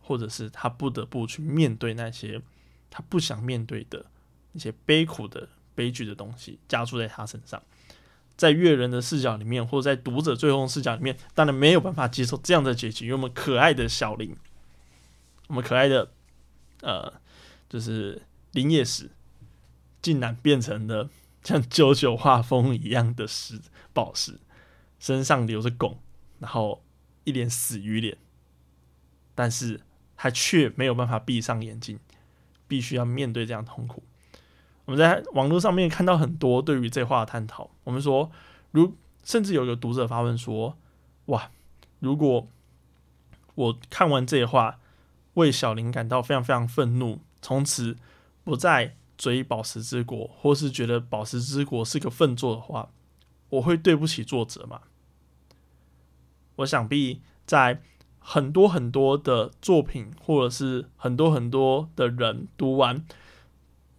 [0.01, 2.43] 或者是他不得不去面对那些
[2.91, 4.07] 他不想面对的
[4.53, 7.63] 那些悲苦的悲剧的东西加注在他身上。
[8.37, 13.07] 在阅人的视角里面，或者在读者最后视角里面，当然没有办法接受这样的结局。
[13.07, 14.35] 因为我们可爱的小林，
[15.49, 16.13] 我们可爱的
[16.83, 17.13] 呃，
[17.69, 18.23] 就是
[18.53, 19.11] 林业史，
[20.01, 21.11] 竟然变成了
[21.49, 23.59] 像九九画风一样的石
[23.95, 24.39] 宝石，
[24.99, 25.99] 身上留着拱，
[26.41, 26.85] 然后
[27.25, 28.19] 一脸死鱼脸，
[29.35, 29.81] 但是
[30.15, 31.99] 他却没有办法闭上眼睛，
[32.67, 34.03] 必须要面对这样痛苦。
[34.85, 37.71] 我们在网络上面看到很多对于这话的探讨。
[37.85, 38.31] 我们说，
[38.73, 38.95] 如
[39.25, 40.77] 甚至有个读者发问说
[41.33, 41.51] ：“哇，
[41.99, 42.47] 如果
[43.55, 44.79] 我看完这话，
[45.33, 47.97] 为小林感到非常非常愤怒，从此
[48.45, 52.91] 不再追宝石之国，或是觉得宝石之国是个粪作的话，
[53.51, 54.81] 我会对不起作者吗？
[56.57, 57.83] 我想必在
[58.19, 63.05] 很多很多的作品，或者是很多很多的人读完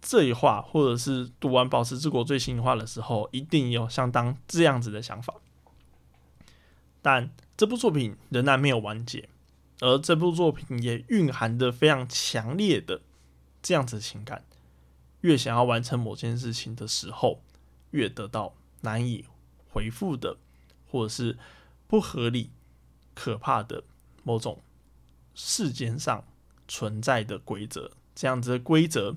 [0.00, 5.34] 这一话，或者是读完《宝石之国》最新话的时候，一定有相当这样子的想法。
[7.02, 9.28] 但这部作品仍然没有完结，
[9.80, 13.00] 而这部作品也蕴含着非常强烈的
[13.62, 14.44] 这样子情感。
[15.22, 17.42] 越想要完成某件事情的时候，
[17.90, 19.26] 越得到难以
[19.68, 20.38] 回复的，
[20.90, 21.38] 或者是
[21.86, 22.50] 不合理、
[23.14, 23.84] 可怕的
[24.22, 24.62] 某种
[25.34, 26.24] 世间上
[26.66, 27.90] 存在的规则。
[28.14, 29.16] 这样子的规则，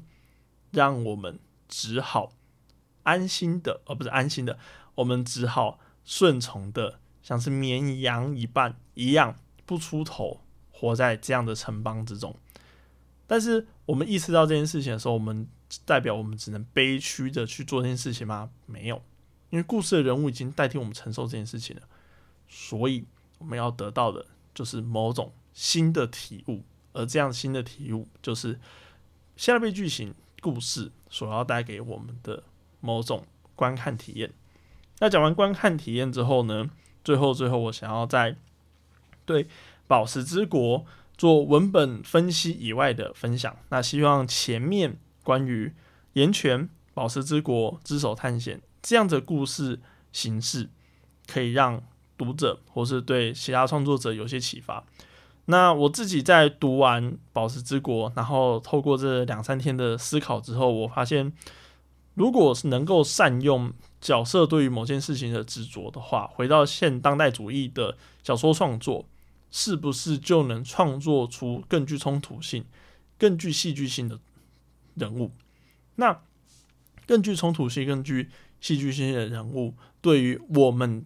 [0.71, 1.39] 让我们
[1.69, 2.33] 只好
[3.03, 4.59] 安心的，而不是安心的，
[4.95, 10.41] 我们只好顺从的，像是绵羊一般一样，不出头，
[10.71, 12.35] 活在这样的城邦之中。
[13.25, 15.47] 但是，我们意识到这件事情的时候，我们。
[15.85, 18.49] 代表我们只能悲屈的去做这件事情吗？
[18.65, 19.01] 没有，
[19.49, 21.81] 因为故事的人物已经代替我们承受这件事情了，
[22.47, 23.05] 所以
[23.37, 26.63] 我们要得到的就是某种新的体悟，
[26.93, 28.59] 而这样新的体悟就是
[29.35, 32.43] 下辈剧情故事所要带给我们的
[32.79, 34.31] 某种观看体验。
[34.99, 36.69] 那讲完观看体验之后呢，
[37.03, 38.35] 最后最后我想要在
[39.25, 39.45] 对
[39.87, 40.79] 《宝石之国》
[41.17, 43.55] 做文本分析以外的分享。
[43.69, 44.99] 那希望前面。
[45.23, 45.73] 关于
[46.13, 49.79] 岩泉、宝石之国、之手探险这样的故事
[50.11, 50.69] 形式，
[51.25, 51.81] 可以让
[52.17, 54.83] 读者或是对其他创作者有些启发。
[55.45, 61.33] 那我自己在读完《宝石之国》，然后透过这两三天的思考之后，我发现，
[62.13, 69.05] 如果是能够善用角色对于某件事情的执着的话，回到现当代主义的小说创作，
[69.51, 72.63] 是不是就能创作出更具冲突性、
[73.17, 74.19] 更具戏剧性的？
[74.95, 75.31] 人物，
[75.95, 76.21] 那
[77.05, 78.29] 更具冲突性、更具
[78.61, 81.05] 戏剧性的人物，对于我们，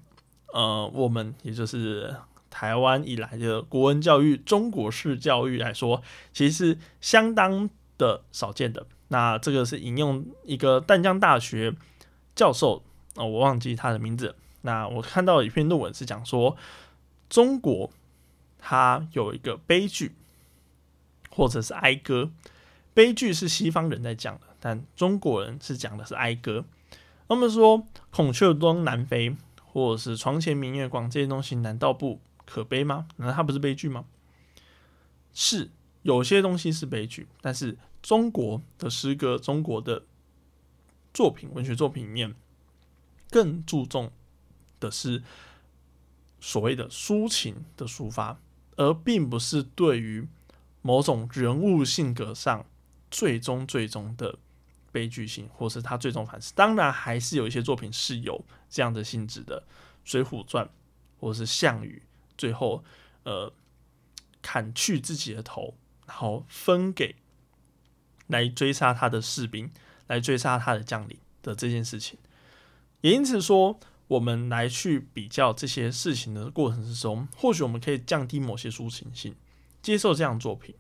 [0.53, 2.15] 呃，我们也就是
[2.49, 6.01] 台湾以来的国文教育、中国式教育来说，
[6.33, 8.85] 其实相当的少见的。
[9.07, 11.73] 那这个是引用一个淡江大学
[12.35, 12.83] 教授，
[13.15, 14.35] 啊，我忘记他的名字。
[14.61, 16.57] 那我看到一篇论文是讲说，
[17.29, 17.89] 中国
[18.59, 20.11] 它有一个悲剧，
[21.29, 22.31] 或者是哀歌。
[22.97, 26.65] 悲剧是西方人在讲的，但中国人是讲的是哀歌。
[27.29, 33.07] 那么说孔雀东南飞，或者是床前明月光这些东西，难道不可悲吗？
[33.17, 34.05] 难道它不是悲剧吗？
[35.31, 35.69] 是
[36.01, 40.01] 有些东西是悲剧，但是中国的诗歌、中国的
[41.13, 42.33] 作品、文学作品里面，
[43.29, 44.11] 更注重
[44.79, 45.21] 的是
[46.41, 48.39] 所谓的抒情的抒发，
[48.75, 50.27] 而并不是对于
[50.81, 52.65] 某种人物性格上。
[53.09, 54.37] 最终最终的
[54.91, 59.61] 悲剧性，或是他最终反思，当然还是有一些作品是有这样的性质的，
[60.09, 60.65] 《水浒传》
[61.19, 62.01] 或是项羽
[62.37, 62.83] 最后
[63.23, 63.53] 呃
[64.41, 67.15] 砍去自己的头，然后分给
[68.27, 69.71] 来追杀他的士兵，
[70.07, 72.17] 来追杀他的将领的这件事情。
[73.01, 79.35] 也因此说，我们来去比较这些事情的过程之中，或许我们可以降低某些抒情性，
[79.81, 80.73] 接受这样作品。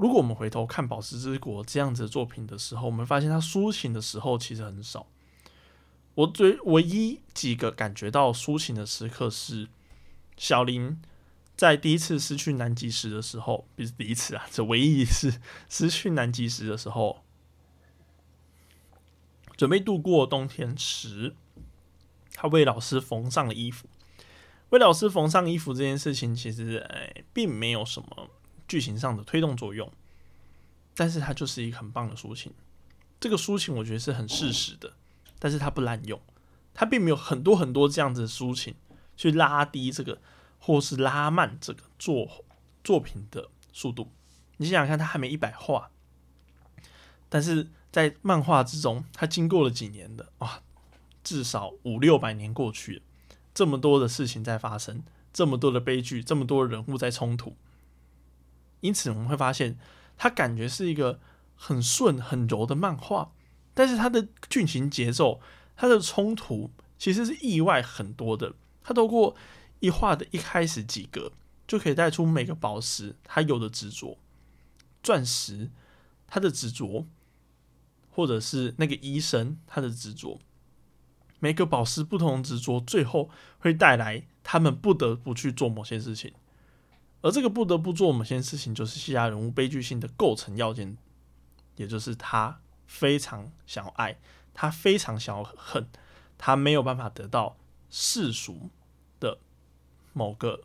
[0.00, 5.06] 如果我们回头看《宝石之国》这样子的作品的时候，我们发现他抒情的时候其实很少。
[6.14, 9.68] 我最唯一几个感觉到抒情的时刻是
[10.36, 11.00] 小林
[11.56, 17.22] 在第一次失去南极时的时候，不是第一次啊，这唯一一次失去南极时的时候，
[19.56, 21.34] 准备度过冬天时，
[22.32, 23.88] 他为老师缝上了衣服。
[24.70, 28.30] 为老师缝上衣服这件事情，其实哎，并没有什么。
[28.66, 29.90] 剧情上的推动作用，
[30.94, 32.52] 但是它就是一个很棒的抒情。
[33.20, 34.92] 这个抒情我觉得是很适时的，
[35.38, 36.20] 但是它不滥用，
[36.74, 38.74] 它并没有很多很多这样子的抒情
[39.16, 40.20] 去拉低这个
[40.58, 42.44] 或是拉慢这个作
[42.82, 44.10] 作品的速度。
[44.58, 45.90] 你想想看，它还没一百话，
[47.28, 50.60] 但是在漫画之中，它经过了几年的哇，
[51.22, 53.02] 至少五六百年过去了，
[53.52, 55.02] 这么多的事情在发生，
[55.32, 57.56] 这么多的悲剧，这么多人物在冲突。
[58.84, 59.78] 因此，我们会发现，
[60.18, 61.18] 它感觉是一个
[61.56, 63.32] 很顺、很柔的漫画，
[63.72, 65.40] 但是它的剧情节奏、
[65.74, 68.52] 它的冲突其实是意外很多的。
[68.82, 69.34] 它透过
[69.80, 71.32] 一画的一开始几格，
[71.66, 74.18] 就可以带出每个宝石它有的执着，
[75.02, 75.70] 钻石
[76.26, 77.06] 它的执着，
[78.10, 80.38] 或者是那个医生他的执着，
[81.40, 86.34] 每个宝石不同执着，最后会带来他们不得不去做某些事情。
[87.24, 90.94] 而这个不得不做某些事情，就是其他人物悲剧性的构成要件
[91.76, 94.18] 也就是他非常想要爱，
[94.52, 95.88] 他非常想要恨，
[96.36, 97.56] 他没有办法得到
[97.88, 98.68] 世俗
[99.18, 99.38] 的
[100.12, 100.64] 某个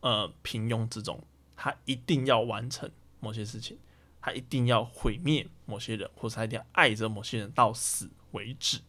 [0.00, 1.22] 呃平庸之中，
[1.54, 2.90] 他一定要完成
[3.20, 3.78] 某些事情，
[4.20, 8.80] 他一定要毁灭某些人，或者他一定要爱着某些人到死为止。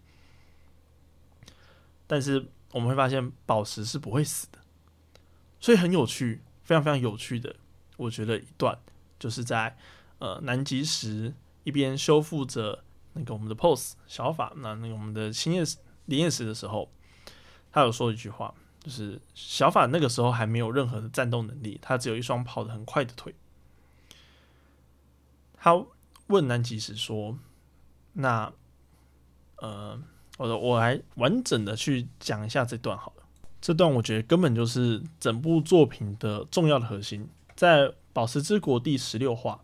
[2.07, 4.57] 但是我们会发现，宝石是不会死的，
[5.59, 6.41] 所以很有趣，
[6.73, 7.55] 非常非常有趣的，
[7.97, 8.75] 我觉得一段
[9.19, 9.77] 就是在
[10.17, 11.31] 呃南极时
[11.63, 15.63] 一边修复着那个我们的 pose 小法，那那个我们的新叶
[16.05, 16.89] 林叶石的时候，
[17.71, 23.35] 他有说一句话，就是小法那个时候还没有任何的战斗能力，他只有一双跑得很快的腿。
[25.55, 25.85] 他
[26.27, 27.37] 问南极时说
[28.13, 28.51] ：“那
[29.57, 30.01] 呃。”
[30.39, 33.22] 我，我来完整的去讲一下这段好了。
[33.63, 37.29] 这段我觉得根本就是整部作品的重要的核心。
[37.55, 39.63] 在《宝石之国》第十六话，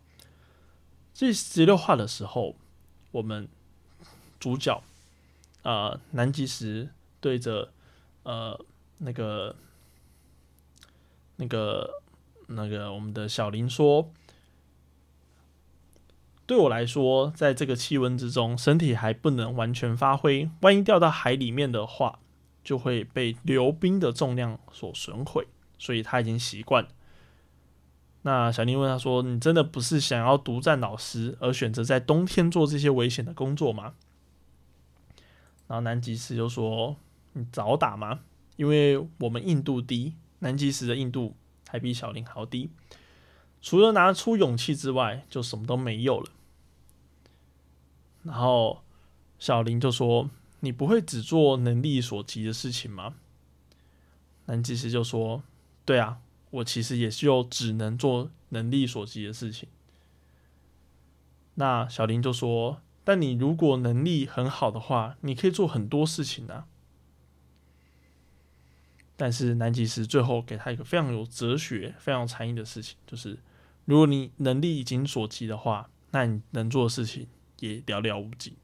[1.12, 2.56] 第十六话的时候，
[3.10, 3.46] 我们
[4.38, 4.82] 主角
[5.64, 6.88] 呃南极石
[7.20, 7.74] 对着
[8.22, 8.58] 呃
[8.96, 9.54] 那个
[11.36, 12.00] 那个
[12.46, 14.10] 那个我们的小林说。
[16.46, 20.48] 对我来说，在这个气温之中，身体还不能完全发挥。
[20.62, 22.19] 万一掉到海里面的话，
[22.62, 25.46] 就会被流冰的重量所损毁。
[25.78, 26.86] 所以他已经习惯。
[28.20, 33.94] 那小林问他说：“你真的不是想要独占老师，而选择在冬天做这些危险的工作吗？”
[35.66, 36.96] 然后南极石就说
[37.32, 38.20] ：“你早打吗？
[38.56, 41.34] 因为我们硬度低，南极石的硬度
[41.66, 42.68] 还比小林还要低。
[43.62, 46.30] 除了拿出勇气之外，就什么都没有了。”
[48.22, 48.82] 然后
[49.38, 50.28] 小林就说
[50.60, 53.14] ：“你不会只做能力所及的事情吗？”
[54.46, 55.42] 南极石就说
[55.84, 59.68] ：“对啊，我其实也就只能做能力所及的事情。”
[61.54, 66.66] 那小林就说：“但你如果能力很好的话，你可以做很多事情啊。”
[69.16, 73.38] 但是南极石最后给他一个非常有哲学、非常禅意的事情，就是
[73.84, 77.26] 如果你能力已经所及的话，那你能做的事情。
[77.58, 78.54] 也寥寥无几。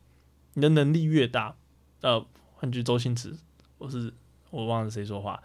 [0.55, 1.55] 你的能力越大，
[2.03, 2.25] 呃，
[2.55, 3.35] 换句周星驰，
[3.79, 4.13] 我是
[4.51, 5.43] 我忘了谁说话，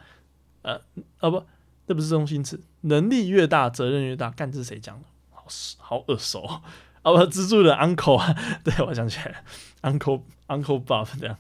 [0.62, 0.80] 呃，
[1.20, 1.46] 啊不，
[1.88, 2.60] 这不是周星驰。
[2.82, 4.30] 能力越大，责任越大。
[4.32, 5.06] 干这是谁讲的？
[5.32, 5.46] 好
[5.78, 6.62] 好耳熟啊！
[7.04, 9.44] 不，蜘蛛的 uncle 啊， 对我想起来
[9.82, 11.38] ，uncle uncle Bob 这样。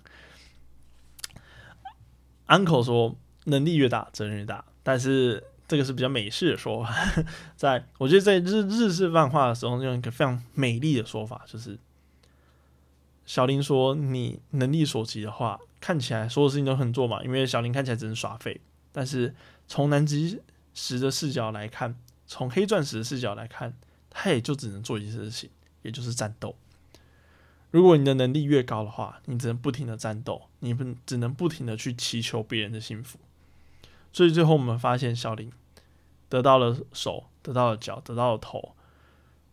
[2.47, 4.63] uncle 说，能力越大，责任越大。
[4.83, 6.93] 但是这个是比较美式的说法，
[7.55, 11.77] 在我觉得在日日式漫画的时候，用一个非常美丽的说法，就是。
[13.25, 17.23] 小林说：“你能力所及的话，看起来所有事情都很做嘛。
[17.23, 18.59] 因为小林看起来只能耍废，
[18.91, 19.33] 但是
[19.67, 20.41] 从南极
[20.73, 21.95] 石的视角来看，
[22.25, 23.73] 从黑钻石的视角来看，
[24.09, 25.49] 他也就只能做一件事情，
[25.83, 26.55] 也就是战斗。
[27.69, 33.17] 如果你的能力越高的话，你只能不停的战斗，你不只能不停的去祈求别人的幸福。
[34.11, 35.49] 所以最后我们发现，小林
[36.27, 38.75] 得到了手，得到了脚，得到了头，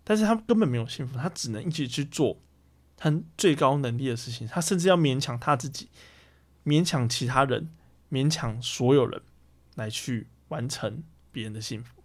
[0.03, 2.39] 但是他根本没有幸福，他只能一直去做。”
[3.01, 5.89] 他最高能力的事情，他甚至要勉强他自己，
[6.65, 7.71] 勉强其他人，
[8.11, 9.23] 勉强所有人
[9.77, 12.03] 来去完成别人的幸福。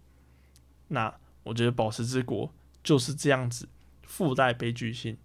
[0.88, 2.46] 那我觉得《宝石之国》
[2.84, 3.68] 就是这样子
[4.04, 5.18] 附带悲剧性。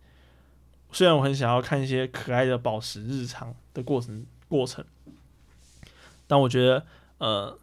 [0.91, 4.83] 虽然我很想要看一些可爱的宝石日常的过程过程，
[6.25, 6.83] 但我觉得
[7.19, 7.57] 呃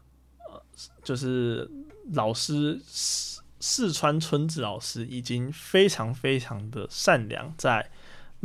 [0.49, 0.63] 呃，
[1.03, 1.69] 就是
[2.13, 2.81] 老师。
[2.87, 7.91] 四四川春子老师已经非常非常的善良，在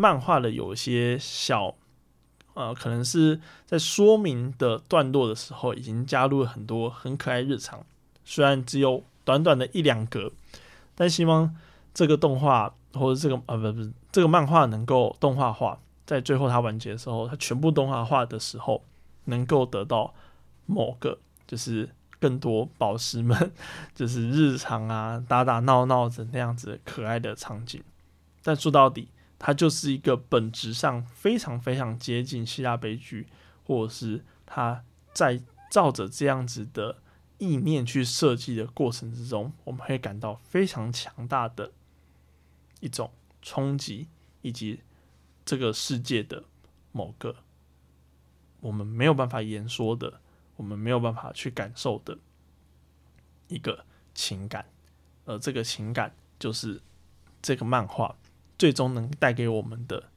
[0.02, 1.76] 漫画的有些小
[2.56, 7.86] 呃，可能是在说明的段落的时候，已经加入了很多很可爱日常。
[8.26, 10.32] 虽然只有短短的一两格，
[10.96, 11.56] 但希望
[11.94, 18.84] 这个动画或者这个啊不不这个漫画能够动画化，在最后它完结的时候，它全部动画化的时候，
[19.26, 20.12] 能够得到
[20.66, 21.90] 某个就是。
[22.22, 23.52] 更多宝石们
[23.96, 27.84] 就是日常啊，打打闹闹的那样子可爱的场景，
[28.44, 29.08] 但说到底，
[29.44, 33.26] 它就是一个本质上非常非常接近希腊悲剧，
[33.66, 37.02] 或者是它在照着这样子的
[37.40, 41.72] 意念去设计的过程之中，我们会感到非常强大的
[42.82, 43.12] 一种
[43.42, 44.08] 冲击，
[44.44, 44.82] 以及
[45.44, 46.44] 这个世界的
[46.92, 47.38] 某个
[48.60, 50.22] 我们没有办法言说的。
[50.58, 52.20] 我们没有办法去感受的
[53.48, 53.84] 一个
[54.14, 54.64] 情感，
[55.26, 56.80] 而这个情感就是
[57.42, 58.16] 这个漫画
[58.62, 60.12] 最终能带给我们的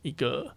[0.00, 0.56] 一个，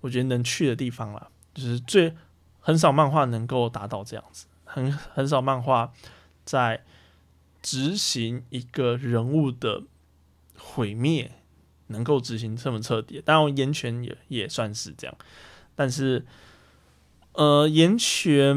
[0.00, 1.30] 我觉得能去的地方了。
[1.54, 2.12] 就是最
[2.58, 5.92] 很少漫画能够达到这样子，很很少漫画
[6.44, 6.84] 在
[7.62, 9.84] 执行一个人物的
[10.58, 11.30] 毁灭
[11.86, 13.22] 能够执行这么彻底。
[13.24, 15.16] 当然，岩泉也也算是这样，
[15.76, 16.26] 但是
[17.34, 18.56] 呃，岩泉，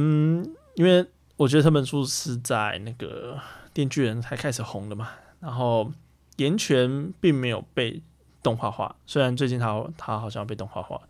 [0.73, 1.05] 因为
[1.35, 3.35] 我觉得这本书是在那个
[3.71, 5.91] 《电锯人》才开始红的嘛，然后
[6.39, 8.01] 岩泉并没有被
[8.41, 11.01] 动画化，虽然最近他他好像被动画化，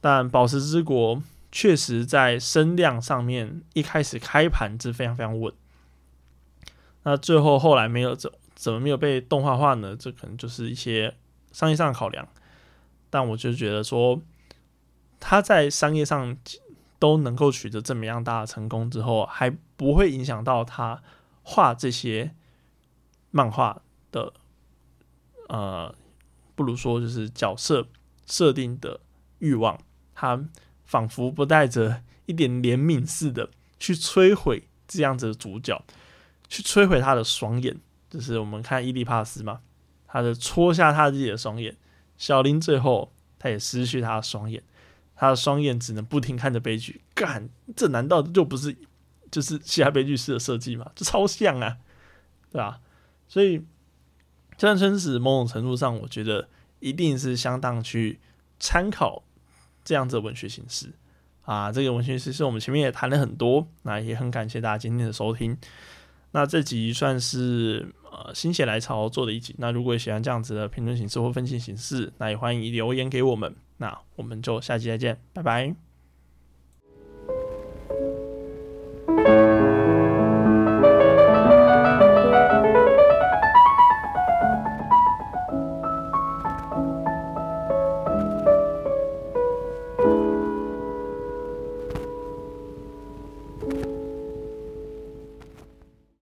[0.00, 1.16] 但《宝石之国》
[1.50, 5.52] 确实在声量上面一开始开盘是非常非常稳。
[7.02, 9.96] 那最后后来没有怎怎么没有被动画化呢？
[9.96, 11.16] 这可能就是一些
[11.50, 12.26] 商业上的考量。
[13.10, 14.22] 但我就觉得说，
[15.18, 16.36] 他在商业上
[16.98, 21.02] 都能够取得这么样大的成功之后，还不会影响到他
[21.42, 22.34] 画这些
[23.32, 23.82] 漫画
[24.12, 24.32] 的，
[25.52, 25.94] 呃，
[26.54, 27.86] 不如说就是角色
[28.24, 28.98] 设定的
[29.38, 29.78] 欲望，
[30.14, 30.42] 他
[30.86, 35.84] 仿佛不带着一点怜悯似的去摧毁这样子的主角。
[36.48, 37.78] 去摧毁他的双眼，
[38.10, 39.60] 就是我们看伊利帕斯嘛，
[40.06, 41.76] 他的戳下他自己的双眼。
[42.18, 44.62] 小林最后他也失去他的双眼，
[45.14, 47.00] 他的双眼只能不停看着悲剧。
[47.14, 48.76] 干，这难道就不是
[49.30, 50.90] 就是其他悲剧式的设计吗？
[50.94, 51.78] 这超像啊，
[52.50, 52.80] 对吧？
[53.28, 53.58] 所以
[54.62, 56.48] 《这段春史》某种程度上，我觉得
[56.78, 58.20] 一定是相当去
[58.60, 59.24] 参考
[59.82, 60.92] 这样子的文学形式
[61.42, 61.72] 啊。
[61.72, 65.58] 这个文学形式我们前面也谈了很多，那也很感谢大家今天的收听。
[66.30, 69.52] 那这集算是呃心血来潮做的一集。
[69.58, 73.52] 那如果喜欢这样子的评论形式或分析形式，那也欢迎留言给我们。
[73.78, 75.91] 那我们就下期再见，拜拜。